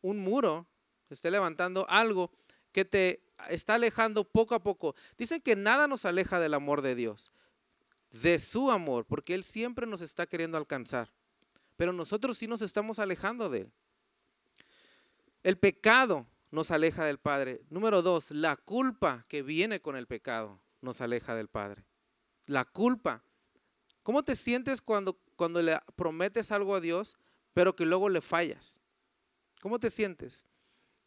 un 0.02 0.20
muro, 0.20 0.68
esté 1.10 1.32
levantando 1.32 1.86
algo 1.90 2.32
que 2.72 2.86
te 2.86 3.24
está 3.50 3.76
alejando 3.76 4.24
poco 4.24 4.56
a 4.56 4.64
poco. 4.64 4.96
Dicen 5.18 5.42
que 5.42 5.56
nada 5.56 5.88
nos 5.88 6.06
aleja 6.06 6.40
del 6.40 6.54
amor 6.54 6.82
de 6.82 6.96
Dios, 6.96 7.34
de 8.12 8.40
su 8.40 8.72
amor, 8.72 9.06
porque 9.06 9.34
Él 9.34 9.44
siempre 9.44 9.88
nos 9.88 10.02
está 10.02 10.26
queriendo 10.26 10.58
alcanzar. 10.58 11.12
Pero 11.78 11.94
nosotros 11.94 12.38
sí 12.38 12.48
nos 12.48 12.62
estamos 12.62 13.00
alejando 13.00 13.50
de 13.50 13.62
Él. 13.62 13.72
El 15.44 15.58
pecado 15.58 16.26
nos 16.52 16.72
aleja 16.72 17.06
del 17.06 17.18
Padre. 17.18 17.62
Número 17.70 18.02
dos, 18.02 18.32
la 18.32 18.56
culpa 18.56 19.24
que 19.28 19.42
viene 19.42 19.82
con 19.82 19.96
el 19.96 20.08
pecado 20.08 20.62
nos 20.82 21.02
aleja 21.02 21.36
del 21.36 21.48
Padre. 21.48 21.84
La 22.46 22.66
culpa. 22.66 23.24
¿Cómo 24.04 24.24
te 24.24 24.36
sientes 24.36 24.82
cuando, 24.82 25.18
cuando 25.36 25.62
le 25.62 25.80
prometes 25.96 26.52
algo 26.52 26.76
a 26.76 26.82
Dios, 26.82 27.18
pero 27.54 27.76
que 27.76 27.86
luego 27.86 28.10
le 28.10 28.22
fallas? 28.22 28.82
¿Cómo 29.62 29.80
te 29.80 29.90
sientes? 29.90 30.46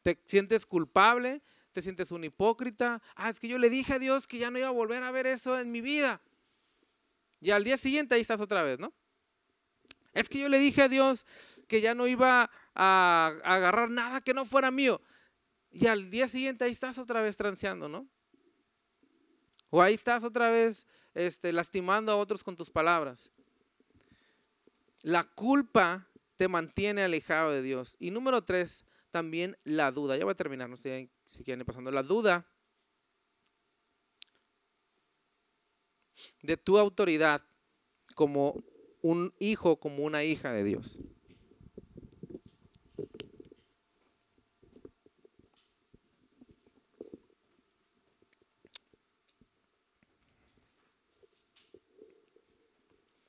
¿Te 0.06 0.16
sientes 0.26 0.64
culpable? 0.64 1.42
te 1.72 1.82
sientes 1.82 2.10
un 2.10 2.24
hipócrita. 2.24 3.02
Ah, 3.16 3.28
es 3.28 3.38
que 3.38 3.48
yo 3.48 3.58
le 3.58 3.68
dije 3.68 3.92
a 3.92 3.98
Dios 3.98 4.26
que 4.26 4.38
ya 4.38 4.50
no 4.50 4.58
iba 4.58 4.68
a 4.68 4.70
volver 4.70 5.02
a 5.02 5.10
ver 5.10 5.26
eso 5.26 5.58
en 5.58 5.70
mi 5.70 5.82
vida. 5.82 6.22
Y 7.38 7.50
al 7.50 7.64
día 7.64 7.76
siguiente 7.76 8.14
ahí 8.14 8.22
estás 8.22 8.40
otra 8.40 8.62
vez, 8.62 8.78
¿no? 8.78 8.94
Es 10.14 10.30
que 10.30 10.38
yo 10.38 10.48
le 10.48 10.58
dije 10.58 10.80
a 10.80 10.88
Dios 10.88 11.26
que 11.68 11.82
ya 11.82 11.94
no 11.94 12.06
iba 12.06 12.48
a, 12.74 13.32
agarrar 13.44 13.90
nada 13.90 14.22
que 14.22 14.32
no 14.32 14.46
fuera 14.46 14.70
mío. 14.70 15.02
Y 15.70 15.86
al 15.86 16.08
día 16.08 16.28
siguiente 16.28 16.64
ahí 16.64 16.70
estás 16.70 16.96
otra 16.96 17.20
vez 17.20 17.36
transeando, 17.36 17.90
¿no? 17.90 18.08
O 19.68 19.82
ahí 19.82 19.92
estás 19.92 20.24
otra 20.24 20.48
vez 20.48 20.86
este, 21.12 21.52
lastimando 21.52 22.10
a 22.10 22.16
otros 22.16 22.42
con 22.42 22.56
tus 22.56 22.70
palabras. 22.70 23.30
La 25.02 25.24
culpa 25.24 26.08
te 26.36 26.48
mantiene 26.48 27.02
alejado 27.02 27.50
de 27.50 27.60
Dios. 27.60 27.96
Y 27.98 28.12
número 28.12 28.42
tres, 28.42 28.86
también 29.16 29.56
la 29.64 29.90
duda. 29.92 30.14
Ya 30.18 30.26
voy 30.26 30.32
a 30.32 30.36
terminar, 30.36 30.68
no 30.68 30.76
sé 30.76 31.08
si 31.24 31.42
quieren 31.42 31.60
ir 31.60 31.64
pasando. 31.64 31.90
La 31.90 32.02
duda 32.02 32.46
de 36.42 36.58
tu 36.58 36.76
autoridad 36.76 37.42
como 38.14 38.62
un 39.00 39.32
hijo, 39.38 39.80
como 39.80 40.04
una 40.04 40.22
hija 40.22 40.52
de 40.52 40.64
Dios. 40.64 41.00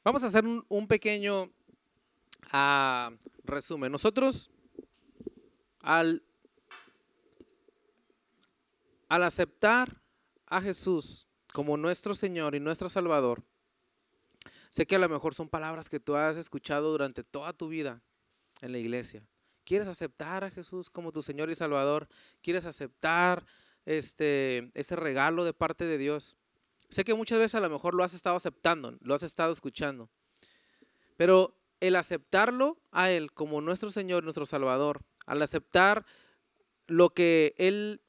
Vamos 0.03 0.21
a 0.25 0.27
hacer 0.27 0.43
un, 0.45 0.87
pequeño 0.89 1.49
ah, 2.51 3.09
resumen. 3.45 3.89
Nosotros 3.89 4.51
al, 5.87 6.21
al 9.07 9.23
aceptar 9.23 10.01
a 10.45 10.59
Jesús 10.59 11.29
como 11.53 11.77
nuestro 11.77 12.13
Señor 12.13 12.55
y 12.55 12.59
nuestro 12.59 12.89
Salvador, 12.89 13.41
sé 14.69 14.85
que 14.85 14.97
a 14.97 14.99
lo 14.99 15.07
mejor 15.07 15.33
son 15.33 15.47
palabras 15.47 15.89
que 15.89 16.01
tú 16.01 16.17
has 16.17 16.35
escuchado 16.35 16.91
durante 16.91 17.23
toda 17.23 17.53
tu 17.53 17.69
vida 17.69 18.01
en 18.59 18.73
la 18.73 18.79
iglesia. 18.79 19.25
¿Quieres 19.63 19.87
aceptar 19.87 20.43
a 20.43 20.51
Jesús 20.51 20.89
como 20.89 21.13
tu 21.13 21.21
Señor 21.21 21.49
y 21.49 21.55
Salvador? 21.55 22.09
¿Quieres 22.41 22.65
aceptar 22.65 23.45
este, 23.85 24.69
ese 24.73 24.97
regalo 24.97 25.45
de 25.45 25.53
parte 25.53 25.85
de 25.85 25.97
Dios? 25.97 26.35
Sé 26.89 27.05
que 27.05 27.13
muchas 27.13 27.39
veces 27.39 27.55
a 27.55 27.61
lo 27.61 27.69
mejor 27.69 27.93
lo 27.93 28.03
has 28.03 28.13
estado 28.13 28.35
aceptando, 28.35 28.97
lo 28.99 29.15
has 29.15 29.23
estado 29.23 29.53
escuchando, 29.53 30.09
pero 31.15 31.55
el 31.79 31.95
aceptarlo 31.95 32.77
a 32.91 33.09
Él 33.09 33.31
como 33.31 33.61
nuestro 33.61 33.89
Señor, 33.89 34.25
nuestro 34.25 34.45
Salvador, 34.45 35.05
al 35.27 35.41
aceptar 35.43 36.05
lo 36.87 37.11
que 37.11 37.53
Él 37.57 38.01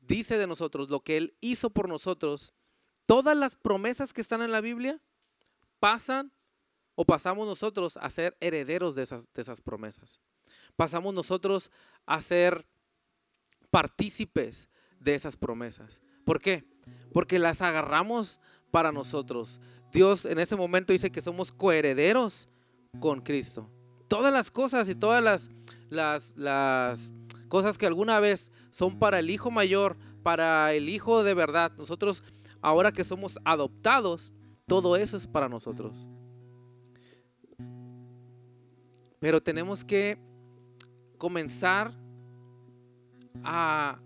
dice 0.00 0.38
de 0.38 0.46
nosotros, 0.46 0.88
lo 0.88 1.00
que 1.00 1.18
Él 1.18 1.36
hizo 1.40 1.68
por 1.70 1.88
nosotros, 1.88 2.54
todas 3.04 3.36
las 3.36 3.56
promesas 3.56 4.14
que 4.14 4.22
están 4.22 4.40
en 4.40 4.52
la 4.52 4.62
Biblia 4.62 5.00
pasan 5.78 6.32
o 6.94 7.04
pasamos 7.04 7.46
nosotros 7.46 7.96
a 7.96 8.10
ser 8.10 8.36
herederos 8.40 8.94
de 8.94 9.02
esas, 9.02 9.60
promesas. 9.60 10.20
Pasamos 10.76 11.14
nosotros 11.14 11.70
a 12.06 12.20
ser 12.20 12.66
partícipes 13.70 14.68
de 14.98 15.14
esas 15.14 15.36
promesas. 15.36 16.02
¿Por 16.24 16.40
qué? 16.40 16.64
Porque 17.12 17.38
las 17.38 17.62
agarramos 17.62 18.38
para 18.70 18.92
nosotros. 18.92 19.60
Dios 19.92 20.24
en 20.24 20.38
ese 20.38 20.56
momento 20.56 20.92
dice 20.92 21.10
que 21.10 21.20
somos 21.20 21.52
coherederos 21.52 22.48
con 23.00 23.20
Cristo. 23.22 23.70
Todas 24.08 24.32
las 24.32 24.50
cosas 24.50 24.88
y 24.88 24.94
todas 24.94 25.22
las, 25.22 25.48
las, 25.90 26.34
las 26.36 27.12
cosas 27.48 27.76
que 27.76 27.86
alguna 27.86 28.20
vez 28.20 28.52
son 28.70 28.98
para 28.98 29.18
el 29.18 29.28
hijo 29.28 29.50
mayor, 29.50 29.96
para 30.22 30.72
el 30.72 30.88
hijo 30.88 31.22
de 31.22 31.34
verdad. 31.34 31.72
Nosotros, 31.76 32.22
ahora 32.62 32.92
que 32.92 33.04
somos 33.04 33.38
adoptados, 33.44 34.32
todo 34.66 34.96
eso 34.96 35.16
es 35.16 35.26
para 35.26 35.48
nosotros. 35.48 36.06
Pero 39.18 39.42
tenemos 39.42 39.84
que 39.84 40.18
comenzar 41.18 41.92
a, 43.44 44.00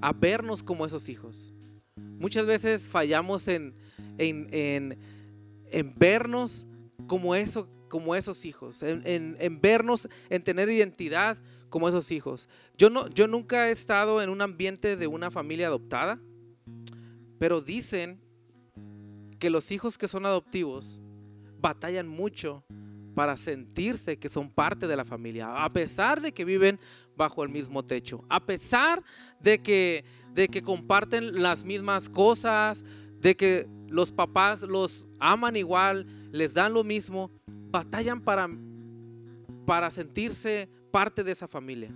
a 0.00 0.12
vernos 0.12 0.62
como 0.62 0.86
esos 0.86 1.08
hijos. 1.08 1.52
Muchas 1.96 2.46
veces 2.46 2.88
fallamos 2.88 3.48
en, 3.48 3.74
en, 4.16 4.48
en, 4.52 4.98
en 5.70 5.94
vernos 5.98 6.66
como, 7.06 7.34
eso, 7.34 7.68
como 7.88 8.14
esos 8.14 8.44
hijos, 8.44 8.82
en, 8.82 9.36
en, 9.38 9.60
vernos, 9.60 10.08
en 10.30 10.42
tener 10.42 10.68
identidad 10.68 11.38
como 11.68 11.88
esos 11.88 12.10
hijos. 12.10 12.48
Yo, 12.76 12.90
no, 12.90 13.08
yo 13.08 13.26
nunca 13.28 13.68
he 13.68 13.70
estado 13.70 14.22
en 14.22 14.30
un 14.30 14.40
ambiente 14.40 14.96
de 14.96 15.06
una 15.06 15.30
familia 15.30 15.66
adoptada, 15.68 16.20
pero 17.38 17.60
dicen 17.60 18.20
que 19.38 19.50
los 19.50 19.70
hijos 19.70 19.98
que 19.98 20.08
son 20.08 20.26
adoptivos 20.26 21.00
batallan 21.58 22.08
mucho 22.08 22.64
para 23.14 23.36
sentirse 23.36 24.18
que 24.18 24.28
son 24.28 24.50
parte 24.50 24.86
de 24.86 24.96
la 24.96 25.04
familia, 25.04 25.64
a 25.64 25.72
pesar 25.72 26.20
de 26.20 26.32
que 26.32 26.44
viven 26.44 26.78
bajo 27.16 27.42
el 27.42 27.48
mismo 27.48 27.82
techo, 27.82 28.22
a 28.28 28.44
pesar 28.44 29.02
de 29.40 29.62
que, 29.62 30.04
de 30.34 30.48
que 30.48 30.62
comparten 30.62 31.42
las 31.42 31.64
mismas 31.64 32.10
cosas, 32.10 32.84
de 33.18 33.34
que 33.34 33.66
los 33.88 34.12
papás 34.12 34.62
los 34.62 35.06
aman 35.18 35.56
igual, 35.56 36.06
les 36.30 36.52
dan 36.52 36.74
lo 36.74 36.84
mismo, 36.84 37.30
batallan 37.70 38.20
para, 38.20 38.48
para 39.66 39.90
sentirse 39.90 40.68
parte 40.90 41.22
de 41.22 41.32
esa 41.32 41.48
familia. 41.48 41.94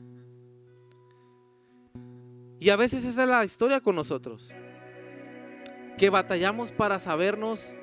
Y 2.58 2.68
a 2.68 2.76
veces 2.76 3.04
esa 3.04 3.22
es 3.22 3.28
la 3.28 3.44
historia 3.44 3.80
con 3.80 3.96
nosotros. 3.96 4.54
Que 5.96 6.10
batallamos 6.10 6.72
para 6.72 6.98
sabernos, 6.98 7.74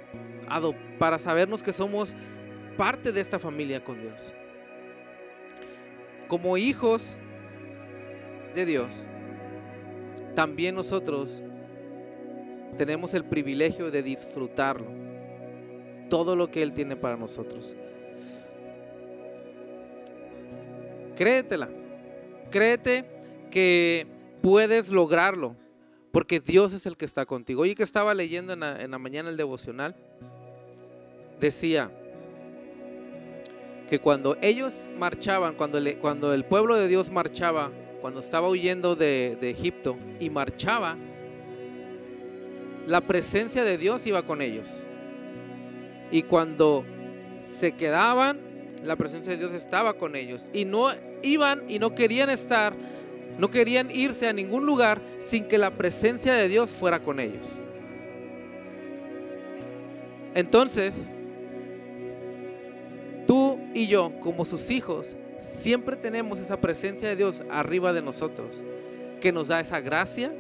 para 1.00 1.18
sabernos 1.18 1.64
que 1.64 1.74
somos 1.74 2.16
parte 2.78 3.12
de 3.12 3.22
esta 3.22 3.40
familia 3.40 3.84
con 3.84 4.00
Dios. 4.00 4.34
Como 6.28 6.58
hijos 6.58 7.18
de 8.54 8.66
Dios, 8.66 9.08
también 10.36 10.76
nosotros 10.76 11.42
tenemos 12.78 13.16
el 13.16 13.26
privilegio 13.26 13.90
de 13.90 14.04
disfrutarlo. 14.04 15.07
Todo 16.10 16.36
lo 16.36 16.50
que 16.50 16.62
Él 16.62 16.74
tiene 16.74 16.96
para 16.96 17.18
nosotros. 17.18 17.76
Créetela. 21.16 21.70
Créete 22.52 23.06
que 23.52 24.08
puedes 24.42 24.90
lograrlo. 24.90 25.56
Porque 26.12 26.40
Dios 26.40 26.74
es 26.74 26.86
el 26.86 26.98
que 26.98 27.06
está 27.06 27.26
contigo. 27.26 27.62
Oye, 27.62 27.76
que 27.76 27.84
estaba 27.84 28.14
leyendo 28.14 28.54
en 28.54 28.60
la, 28.92 28.98
mañana 28.98 29.30
el 29.30 29.38
devocional. 29.38 29.96
Decía 31.40 31.92
que 33.90 34.00
cuando 34.00 34.38
ellos 34.42 34.90
marchaban, 34.98 35.56
cuando, 35.56 36.34
el 36.34 36.46
pueblo 36.46 36.76
de 36.76 36.88
Dios 36.88 37.12
marchaba, 37.12 37.72
cuando 38.02 38.20
estaba 38.20 38.48
huyendo 38.50 38.96
de 38.96 39.38
Egipto 39.42 39.98
y 40.20 40.30
marchaba, 40.30 40.98
la 42.88 43.02
presencia 43.02 43.64
de 43.64 43.78
Dios 43.78 44.08
iba 44.08 44.24
con 44.24 44.42
ellos. 44.42 44.86
Y 46.12 46.24
cuando 46.24 46.86
se 47.58 47.74
quedaban, 47.74 48.40
la 48.84 48.96
presencia 48.96 49.34
de 49.34 49.40
Dios 49.40 49.54
estaba 49.54 49.94
con 49.94 50.16
ellos. 50.16 50.50
Y 50.54 50.66
no 50.66 50.90
iban 51.22 51.64
y 51.68 51.80
no 51.80 51.96
querían 51.96 52.30
estar, 52.30 52.74
no 53.38 53.50
querían 53.50 53.92
irse 53.92 54.28
a 54.28 54.34
ningún 54.34 54.66
lugar 54.66 55.02
sin 55.20 55.46
que 55.46 55.58
la 55.58 55.72
presencia 55.72 56.34
de 56.34 56.48
Dios 56.48 56.72
fuera 56.72 57.02
con 57.02 57.20
ellos. 57.20 57.62
Entonces, 60.34 61.10
tú 63.26 63.60
y 63.74 63.88
yo, 63.88 64.12
como 64.22 64.46
sus 64.46 64.70
hijos, 64.70 65.18
siempre 65.40 65.96
tenemos 65.96 66.40
esa 66.40 66.58
presencia 66.58 67.10
de 67.10 67.16
Dios 67.16 67.44
arriba 67.50 67.92
de 67.94 68.02
nosotros, 68.02 68.64
que 69.20 69.32
nos 69.32 69.48
da 69.48 69.60
esa 69.60 69.82
gracia, 69.82 70.32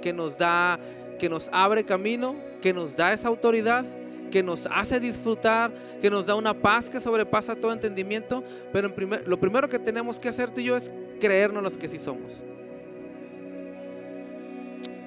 que 0.00 0.12
nos 0.12 0.38
da, 0.38 0.78
que 1.18 1.28
nos 1.28 1.48
abre 1.52 1.84
camino, 1.84 2.36
que 2.62 2.72
nos 2.72 2.96
da 2.96 3.12
esa 3.12 3.28
autoridad 3.28 3.84
que 4.34 4.42
nos 4.42 4.66
hace 4.66 4.98
disfrutar, 4.98 5.70
que 6.02 6.10
nos 6.10 6.26
da 6.26 6.34
una 6.34 6.52
paz 6.52 6.90
que 6.90 6.98
sobrepasa 6.98 7.54
todo 7.54 7.72
entendimiento. 7.72 8.42
Pero 8.72 8.92
lo 9.26 9.38
primero 9.38 9.68
que 9.68 9.78
tenemos 9.78 10.18
que 10.18 10.28
hacer 10.28 10.50
tú 10.50 10.60
y 10.60 10.64
yo 10.64 10.76
es 10.76 10.90
creernos 11.20 11.62
los 11.62 11.78
que 11.78 11.86
sí 11.86 12.00
somos. 12.00 12.42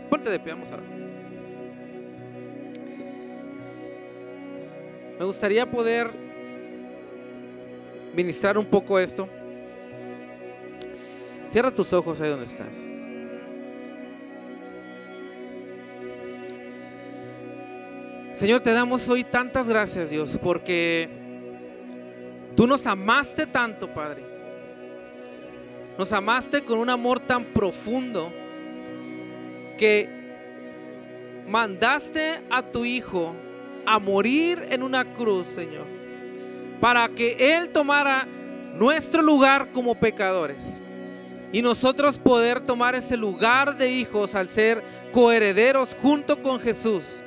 Ponte 0.10 0.30
de 0.30 0.40
pie, 0.40 0.54
vamos 0.54 0.72
a 0.72 0.78
Me 5.20 5.26
gustaría 5.26 5.70
poder 5.70 6.10
ministrar 8.16 8.58
un 8.58 8.66
poco 8.66 8.98
esto. 8.98 9.28
Cierra 11.50 11.74
tus 11.74 11.92
ojos 11.92 12.22
ahí 12.22 12.30
donde 12.30 12.46
estás. 12.46 12.97
Señor, 18.38 18.62
te 18.62 18.72
damos 18.72 19.10
hoy 19.10 19.24
tantas 19.24 19.68
gracias, 19.68 20.12
Dios, 20.12 20.38
porque 20.40 21.10
tú 22.56 22.68
nos 22.68 22.86
amaste 22.86 23.48
tanto, 23.48 23.92
Padre. 23.92 24.24
Nos 25.98 26.14
amaste 26.14 26.62
con 26.62 26.78
un 26.78 26.88
amor 26.88 27.20
tan 27.20 27.46
profundo 27.46 28.32
que 29.76 30.08
mandaste 31.48 32.44
a 32.52 32.62
tu 32.62 32.86
Hijo 32.86 33.34
a 33.88 33.98
morir 33.98 34.68
en 34.70 34.84
una 34.84 35.16
cruz, 35.16 35.48
Señor, 35.48 35.88
para 36.80 37.10
que 37.10 37.56
Él 37.56 37.70
tomara 37.70 38.28
nuestro 38.76 39.24
lugar 39.24 39.72
como 39.72 39.96
pecadores 39.96 40.84
y 41.52 41.64
nosotros 41.64 42.20
poder 42.20 42.60
tomar 42.60 42.94
ese 42.94 43.18
lugar 43.18 43.78
de 43.78 43.90
hijos 43.90 44.36
al 44.36 44.48
ser 44.48 44.84
coherederos 45.12 45.98
junto 46.00 46.44
con 46.44 46.60
Jesús 46.60 47.24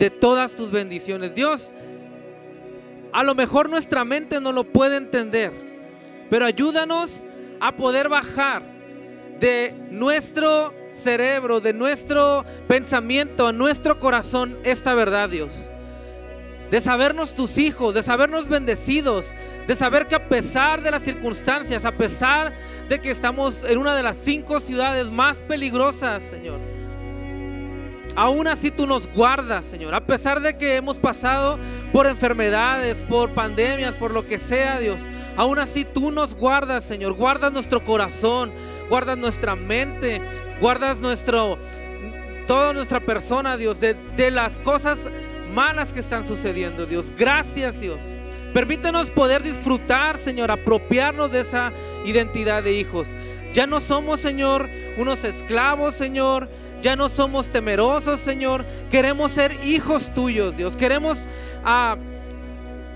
de 0.00 0.10
todas 0.10 0.54
tus 0.54 0.70
bendiciones. 0.70 1.34
Dios, 1.34 1.72
a 3.12 3.22
lo 3.22 3.34
mejor 3.34 3.68
nuestra 3.68 4.04
mente 4.04 4.40
no 4.40 4.50
lo 4.50 4.64
puede 4.64 4.96
entender, 4.96 5.52
pero 6.30 6.46
ayúdanos 6.46 7.24
a 7.60 7.76
poder 7.76 8.08
bajar 8.08 8.62
de 9.38 9.74
nuestro 9.90 10.72
cerebro, 10.90 11.60
de 11.60 11.74
nuestro 11.74 12.46
pensamiento, 12.66 13.46
a 13.46 13.52
nuestro 13.52 13.98
corazón 13.98 14.58
esta 14.64 14.94
verdad, 14.94 15.28
Dios. 15.28 15.70
De 16.70 16.80
sabernos 16.80 17.34
tus 17.34 17.58
hijos, 17.58 17.94
de 17.94 18.02
sabernos 18.02 18.48
bendecidos, 18.48 19.26
de 19.66 19.74
saber 19.74 20.08
que 20.08 20.14
a 20.14 20.28
pesar 20.28 20.80
de 20.80 20.92
las 20.92 21.02
circunstancias, 21.02 21.84
a 21.84 21.92
pesar 21.92 22.54
de 22.88 23.00
que 23.00 23.10
estamos 23.10 23.64
en 23.64 23.76
una 23.76 23.94
de 23.94 24.02
las 24.02 24.16
cinco 24.16 24.60
ciudades 24.60 25.10
más 25.10 25.42
peligrosas, 25.42 26.22
Señor, 26.22 26.79
Aún 28.16 28.46
así 28.48 28.70
tú 28.70 28.86
nos 28.86 29.06
guardas, 29.12 29.64
Señor. 29.64 29.94
A 29.94 30.04
pesar 30.04 30.40
de 30.40 30.56
que 30.56 30.76
hemos 30.76 30.98
pasado 30.98 31.58
por 31.92 32.06
enfermedades, 32.06 33.02
por 33.04 33.34
pandemias, 33.34 33.96
por 33.96 34.10
lo 34.10 34.26
que 34.26 34.38
sea, 34.38 34.78
Dios. 34.80 35.00
Aún 35.36 35.58
así 35.58 35.84
tú 35.84 36.10
nos 36.10 36.34
guardas, 36.34 36.84
Señor. 36.84 37.14
Guardas 37.14 37.52
nuestro 37.52 37.84
corazón, 37.84 38.52
guardas 38.88 39.16
nuestra 39.16 39.56
mente, 39.56 40.20
guardas 40.60 40.98
nuestro 40.98 41.58
toda 42.46 42.72
nuestra 42.72 42.98
persona, 42.98 43.56
Dios, 43.56 43.78
de, 43.78 43.94
de 44.16 44.32
las 44.32 44.58
cosas 44.58 44.98
malas 45.52 45.92
que 45.92 46.00
están 46.00 46.26
sucediendo, 46.26 46.84
Dios. 46.84 47.12
Gracias, 47.16 47.80
Dios. 47.80 47.98
Permítanos 48.52 49.10
poder 49.10 49.44
disfrutar, 49.44 50.18
Señor, 50.18 50.50
apropiarnos 50.50 51.30
de 51.30 51.40
esa 51.40 51.72
identidad 52.04 52.64
de 52.64 52.72
hijos. 52.72 53.06
Ya 53.52 53.66
no 53.66 53.80
somos, 53.80 54.20
Señor, 54.20 54.68
unos 54.96 55.22
esclavos, 55.22 55.94
Señor. 55.94 56.48
Ya 56.82 56.96
no 56.96 57.08
somos 57.08 57.48
temerosos, 57.48 58.20
Señor. 58.20 58.64
Queremos 58.90 59.32
ser 59.32 59.52
hijos 59.64 60.12
tuyos, 60.14 60.56
Dios. 60.56 60.76
Queremos 60.76 61.26
ah, 61.64 61.96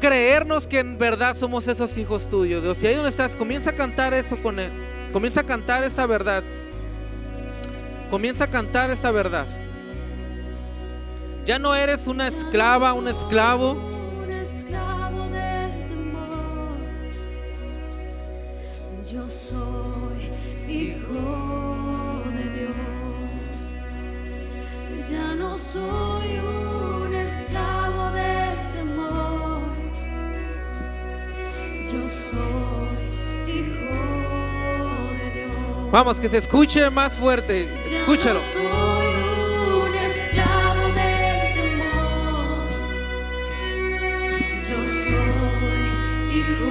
creernos 0.00 0.66
que 0.66 0.78
en 0.78 0.98
verdad 0.98 1.36
somos 1.36 1.68
esos 1.68 1.96
hijos 1.98 2.28
tuyos, 2.28 2.62
Dios. 2.62 2.82
Y 2.82 2.86
ahí 2.86 2.94
donde 2.94 3.10
estás, 3.10 3.36
comienza 3.36 3.70
a 3.70 3.74
cantar 3.74 4.14
eso 4.14 4.36
con 4.42 4.58
Él. 4.58 4.72
Comienza 5.12 5.40
a 5.40 5.44
cantar 5.44 5.84
esta 5.84 6.06
verdad. 6.06 6.42
Comienza 8.10 8.44
a 8.44 8.50
cantar 8.50 8.90
esta 8.90 9.10
verdad. 9.10 9.46
Ya 11.44 11.58
no 11.58 11.74
eres 11.74 12.06
una 12.06 12.26
esclava, 12.28 12.94
un 12.94 13.06
esclavo. 13.08 13.76
Yo 19.10 19.20
soy 19.26 20.30
hijo 20.66 21.53
Ya 25.10 25.34
no 25.34 25.56
soy 25.56 26.38
un 26.38 27.14
esclavo 27.14 28.10
del 28.12 28.72
temor. 28.72 29.62
Yo 31.92 32.00
soy 32.30 33.52
hijo 33.52 35.12
de 35.18 35.30
Dios. 35.34 35.90
Vamos, 35.92 36.18
que 36.18 36.28
se 36.28 36.38
escuche 36.38 36.88
más 36.90 37.14
fuerte. 37.14 37.68
Ya 37.90 37.98
Escúchalo. 38.00 38.40
no 38.40 38.46
soy 38.46 39.88
un 39.88 39.94
esclavo 39.94 40.86
del 40.88 41.54
temor. 41.54 42.68
Yo 44.68 44.78
soy 45.08 46.38
hijo 46.38 46.70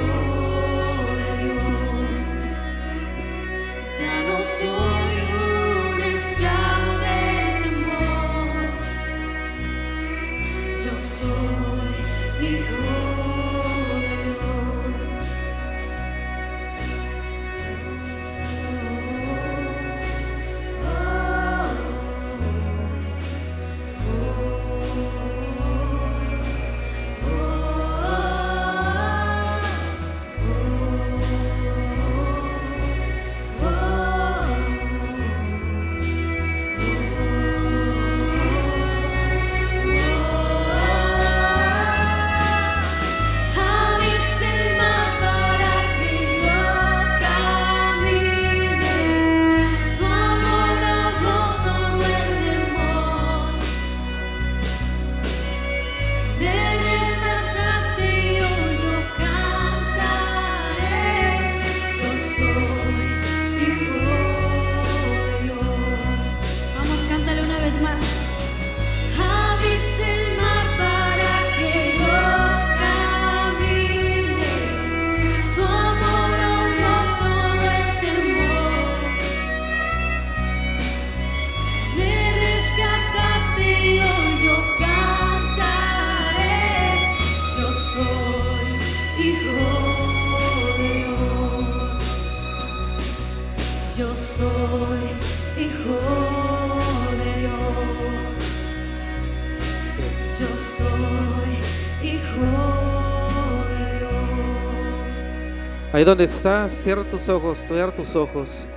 Ahí 106.04 106.06
donde 106.06 106.26
estás, 106.26 106.70
cierra 106.70 107.06
tus 107.06 107.30
ojos, 107.30 107.60
cierra 107.60 107.96
tus 107.96 108.14
ojos. 108.18 108.68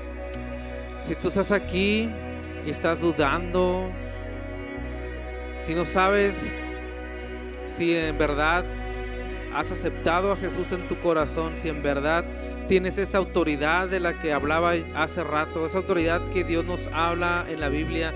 Si 1.02 1.16
tú 1.16 1.26
estás 1.26 1.50
aquí 1.50 2.08
y 2.64 2.70
estás 2.70 3.00
dudando, 3.00 3.90
si 5.58 5.74
no 5.74 5.84
sabes 5.84 6.56
si 7.66 7.96
en 7.96 8.16
verdad 8.16 8.64
has 9.52 9.72
aceptado 9.72 10.30
a 10.30 10.36
Jesús 10.36 10.70
en 10.70 10.86
tu 10.86 11.00
corazón, 11.00 11.54
si 11.56 11.68
en 11.68 11.82
verdad 11.82 12.24
tienes 12.68 12.96
esa 12.96 13.18
autoridad 13.18 13.88
de 13.88 13.98
la 13.98 14.20
que 14.20 14.32
hablaba 14.32 14.74
hace 14.94 15.24
rato, 15.24 15.66
esa 15.66 15.78
autoridad 15.78 16.22
que 16.28 16.44
Dios 16.44 16.64
nos 16.64 16.88
habla 16.92 17.44
en 17.48 17.58
la 17.58 17.70
Biblia, 17.70 18.14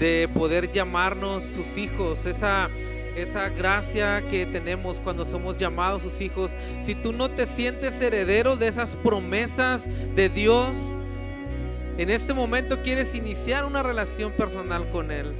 de 0.00 0.28
poder 0.34 0.72
llamarnos 0.72 1.44
sus 1.44 1.76
hijos, 1.76 2.26
esa, 2.26 2.68
esa 3.16 3.48
gracia 3.48 4.26
que 4.28 4.46
tenemos 4.46 5.00
cuando 5.00 5.24
somos 5.24 5.56
llamados 5.56 6.02
sus 6.02 6.20
hijos. 6.20 6.56
Si 6.80 6.94
tú 6.94 7.12
no 7.12 7.30
te 7.30 7.46
sientes 7.46 8.00
heredero 8.00 8.56
de 8.56 8.68
esas 8.68 8.96
promesas 8.96 9.88
de 10.14 10.28
Dios, 10.28 10.94
en 11.96 12.10
este 12.10 12.34
momento 12.34 12.82
quieres 12.82 13.14
iniciar 13.14 13.64
una 13.64 13.82
relación 13.82 14.32
personal 14.32 14.90
con 14.90 15.10
Él. 15.10 15.32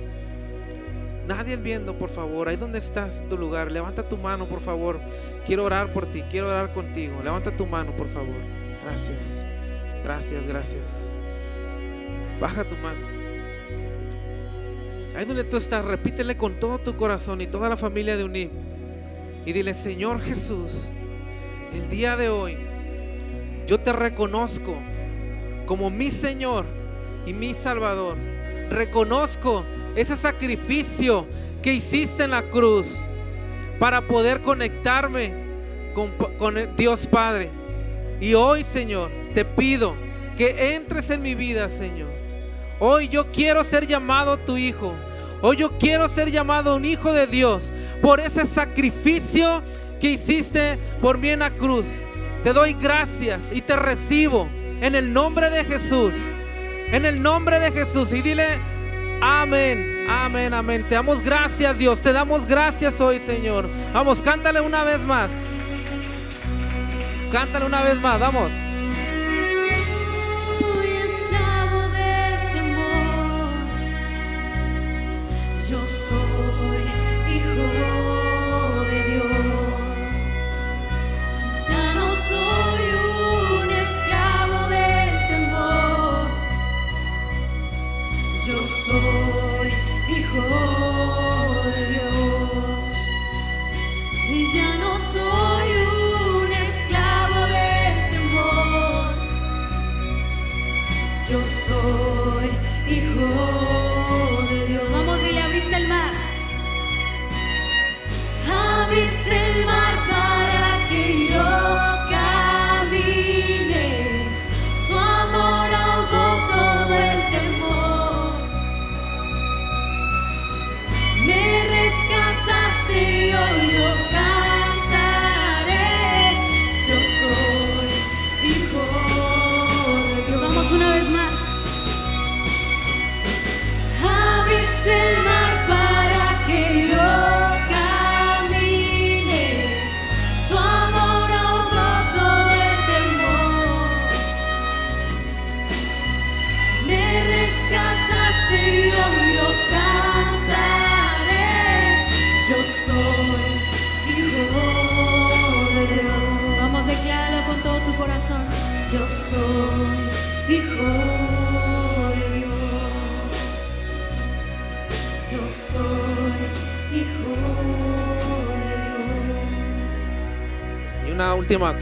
Nadie 1.27 1.57
viendo, 1.57 1.97
por 1.99 2.11
favor, 2.11 2.49
ahí 2.49 2.57
donde 2.57 2.79
estás 2.79 3.21
en 3.21 3.29
tu 3.29 3.39
lugar, 3.39 3.73
levanta 3.73 4.07
tu 4.07 4.19
mano, 4.19 4.47
por 4.47 4.61
favor. 4.61 5.01
Quiero 5.47 5.65
orar 5.65 5.93
por 5.93 6.07
ti, 6.07 6.23
quiero 6.31 6.49
orar 6.49 6.73
contigo. 6.75 7.21
Levanta 7.25 7.57
tu 7.57 7.67
mano, 7.67 7.93
por 7.97 8.09
favor. 8.09 8.37
Gracias, 8.85 9.43
gracias, 10.05 10.47
gracias. 10.47 10.87
Baja 12.39 12.63
tu 12.65 12.77
mano. 12.77 13.14
Ahí 15.15 15.25
donde 15.25 15.45
tú 15.45 15.57
estás, 15.57 15.85
repítele 15.85 16.37
con 16.37 16.59
todo 16.59 16.79
tu 16.79 16.97
corazón 16.97 17.41
y 17.41 17.47
toda 17.47 17.69
la 17.69 17.77
familia 17.77 18.17
de 18.17 18.25
Unir. 18.25 18.51
Y 19.47 19.53
dile, 19.53 19.75
Señor 19.75 20.21
Jesús, 20.21 20.91
el 21.73 21.89
día 21.89 22.17
de 22.17 22.29
hoy 22.29 22.57
yo 23.67 23.79
te 23.79 23.93
reconozco 23.93 24.77
como 25.67 25.91
mi 25.91 26.11
Señor 26.11 26.67
y 27.27 27.33
mi 27.33 27.55
Salvador. 27.55 28.17
Reconozco 28.71 29.65
ese 29.95 30.17
sacrificio 30.17 31.27
que 31.63 31.73
hiciste 31.73 32.25
en 32.25 32.33
la 32.33 32.43
cruz 32.51 32.95
para 33.79 34.07
poder 34.07 34.43
conectarme 34.43 35.33
con, 35.95 36.77
Dios 36.77 37.07
Padre. 37.07 37.51
Y 38.21 38.35
hoy, 38.35 38.65
Señor, 38.65 39.11
te 39.33 39.45
pido 39.45 39.95
que 40.37 40.75
entres 40.75 41.11
en 41.11 41.23
mi 41.23 41.35
vida, 41.35 41.69
Señor. 41.69 42.24
Hoy 42.79 43.09
yo 43.09 43.31
quiero 43.31 43.63
ser 43.65 43.87
llamado 43.87 44.39
tu 44.39 44.57
hijo. 44.57 44.95
Hoy 45.43 45.57
yo 45.57 45.79
quiero 45.79 46.09
ser 46.09 46.31
llamado 46.31 46.77
un 46.77 46.85
hijo 46.85 47.13
de 47.13 47.27
Dios 47.27 47.73
por 48.01 48.21
ese 48.21 48.47
sacrificio 48.47 49.63
que 50.01 50.11
hiciste 50.11 50.79
por 51.01 51.19
mí 51.19 51.29
en 51.29 51.41
la 51.41 51.51
cruz. 51.51 51.87
Te 52.43 52.53
doy 52.53 52.75
gracias 52.75 53.51
y 53.53 53.61
te 53.61 53.77
recibo 53.77 54.49
en 54.81 54.95
el 54.95 55.13
nombre 55.13 55.51
de 55.51 55.65
Jesús. 55.65 56.15
En 56.93 57.05
el 57.07 57.23
nombre 57.23 57.59
de 57.61 57.73
Jesús. 57.73 58.13
Y 58.13 58.23
dile, 58.23 58.59
amén, 59.21 60.07
amén, 60.09 60.53
amén. 60.53 60.87
Te 60.89 60.95
damos 60.95 61.23
gracias, 61.23 61.79
Dios. 61.79 62.01
Te 62.01 62.13
damos 62.13 62.47
gracias 62.47 63.01
hoy, 63.01 63.19
Señor. 63.19 63.69
Vamos, 63.93 64.21
cántale 64.21 64.61
una 64.61 64.85
vez 64.85 65.01
más. 65.01 65.31
Cántale 67.33 67.65
una 67.65 67.83
vez 67.83 68.01
más, 68.01 68.21
vamos. 68.21 68.53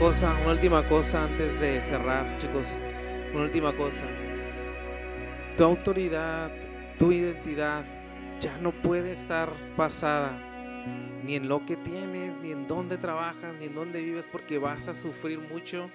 Cosa, 0.03 0.37
una 0.43 0.51
última 0.51 0.89
cosa 0.89 1.23
antes 1.23 1.61
de 1.61 1.81
cerrar, 1.81 2.37
chicos. 2.39 2.81
Una 3.33 3.45
última 3.45 3.73
cosa. 3.73 4.03
Tu 5.57 5.63
autoridad, 5.63 6.51
tu 6.99 7.13
identidad 7.13 7.85
ya 8.41 8.59
no 8.59 8.73
puede 8.73 9.13
estar 9.13 9.49
basada 9.77 10.33
ni 11.23 11.37
en 11.37 11.49
lo 11.49 11.65
que 11.65 11.77
tienes, 11.77 12.37
ni 12.43 12.51
en 12.51 12.67
dónde 12.67 12.99
trabajas, 12.99 13.55
ni 13.61 13.67
en 13.67 13.77
dónde 13.77 14.01
vives, 14.01 14.27
porque 14.27 14.59
vas 14.59 14.89
a 14.89 14.93
sufrir 14.93 15.39
mucho 15.39 15.89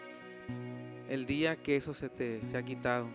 el 1.10 1.26
día 1.26 1.58
que 1.58 1.76
eso 1.76 1.94
se 1.94 2.08
te 2.08 2.42
se 2.44 2.58
ha 2.58 2.64
quitado. 2.64 3.08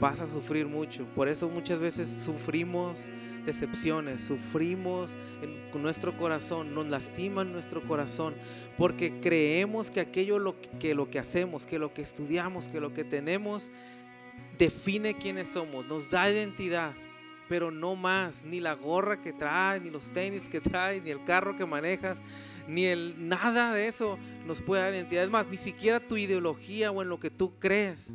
Vas 0.00 0.20
a 0.20 0.26
sufrir 0.26 0.66
mucho. 0.66 1.04
Por 1.14 1.28
eso 1.28 1.48
muchas 1.48 1.78
veces 1.78 2.08
sufrimos 2.08 3.08
decepciones, 3.44 4.22
sufrimos 4.22 5.10
en 5.42 5.82
nuestro 5.82 6.16
corazón, 6.16 6.74
nos 6.74 6.86
lastiman 6.86 7.52
nuestro 7.52 7.82
corazón, 7.82 8.34
porque 8.78 9.20
creemos 9.20 9.90
que 9.90 10.00
aquello 10.00 10.38
lo 10.38 10.60
que, 10.60 10.68
que 10.78 10.94
lo 10.94 11.10
que 11.10 11.18
hacemos, 11.18 11.66
que 11.66 11.78
lo 11.78 11.92
que 11.92 12.02
estudiamos, 12.02 12.68
que 12.68 12.80
lo 12.80 12.92
que 12.94 13.04
tenemos 13.04 13.70
define 14.58 15.14
quiénes 15.14 15.48
somos, 15.48 15.86
nos 15.86 16.08
da 16.10 16.30
identidad, 16.30 16.92
pero 17.48 17.70
no 17.70 17.96
más, 17.96 18.44
ni 18.44 18.60
la 18.60 18.74
gorra 18.74 19.20
que 19.20 19.32
traes, 19.32 19.82
ni 19.82 19.90
los 19.90 20.10
tenis 20.10 20.48
que 20.48 20.60
traes, 20.60 21.02
ni 21.02 21.10
el 21.10 21.24
carro 21.24 21.56
que 21.56 21.66
manejas, 21.66 22.18
ni 22.68 22.86
el 22.86 23.28
nada 23.28 23.74
de 23.74 23.86
eso 23.86 24.18
nos 24.46 24.62
puede 24.62 24.82
dar 24.82 24.94
identidad. 24.94 25.24
Es 25.24 25.30
más, 25.30 25.46
ni 25.48 25.56
siquiera 25.56 26.00
tu 26.00 26.16
ideología 26.16 26.90
o 26.90 27.02
en 27.02 27.08
lo 27.08 27.18
que 27.18 27.30
tú 27.30 27.52
crees 27.58 28.12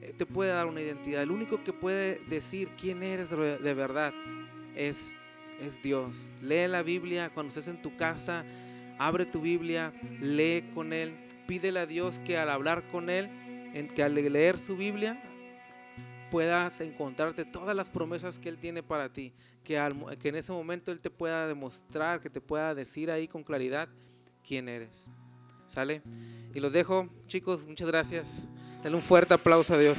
eh, 0.00 0.14
te 0.16 0.24
puede 0.24 0.52
dar 0.52 0.66
una 0.66 0.80
identidad. 0.80 1.22
El 1.22 1.32
único 1.32 1.62
que 1.64 1.72
puede 1.72 2.20
decir 2.28 2.70
quién 2.80 3.02
eres 3.02 3.30
de 3.30 3.74
verdad 3.74 4.14
es, 4.76 5.16
es 5.60 5.82
Dios. 5.82 6.28
Lee 6.42 6.68
la 6.68 6.82
Biblia 6.82 7.30
cuando 7.32 7.48
estés 7.48 7.68
en 7.68 7.80
tu 7.82 7.96
casa, 7.96 8.44
abre 8.98 9.26
tu 9.26 9.40
Biblia, 9.40 9.92
lee 10.20 10.64
con 10.74 10.92
Él, 10.92 11.14
pídele 11.46 11.80
a 11.80 11.86
Dios 11.86 12.20
que 12.20 12.38
al 12.38 12.50
hablar 12.50 12.88
con 12.90 13.10
Él, 13.10 13.30
en, 13.74 13.88
que 13.88 14.02
al 14.02 14.14
leer 14.14 14.58
su 14.58 14.76
Biblia, 14.76 15.22
puedas 16.30 16.80
encontrarte 16.80 17.44
todas 17.44 17.76
las 17.76 17.90
promesas 17.90 18.38
que 18.38 18.48
Él 18.48 18.58
tiene 18.58 18.82
para 18.82 19.12
ti, 19.12 19.32
que, 19.64 19.78
al 19.78 20.18
que 20.18 20.28
en 20.28 20.36
ese 20.36 20.52
momento 20.52 20.90
Él 20.92 21.00
te 21.00 21.10
pueda 21.10 21.46
demostrar, 21.46 22.20
que 22.20 22.30
te 22.30 22.40
pueda 22.40 22.74
decir 22.74 23.10
ahí 23.10 23.28
con 23.28 23.42
claridad 23.42 23.88
quién 24.46 24.68
eres. 24.68 25.08
¿Sale? 25.68 26.02
Y 26.54 26.60
los 26.60 26.72
dejo, 26.72 27.08
chicos, 27.26 27.66
muchas 27.66 27.88
gracias. 27.88 28.46
Denle 28.82 28.96
un 28.96 29.02
fuerte 29.02 29.32
aplauso 29.32 29.74
a 29.74 29.78
Dios. 29.78 29.98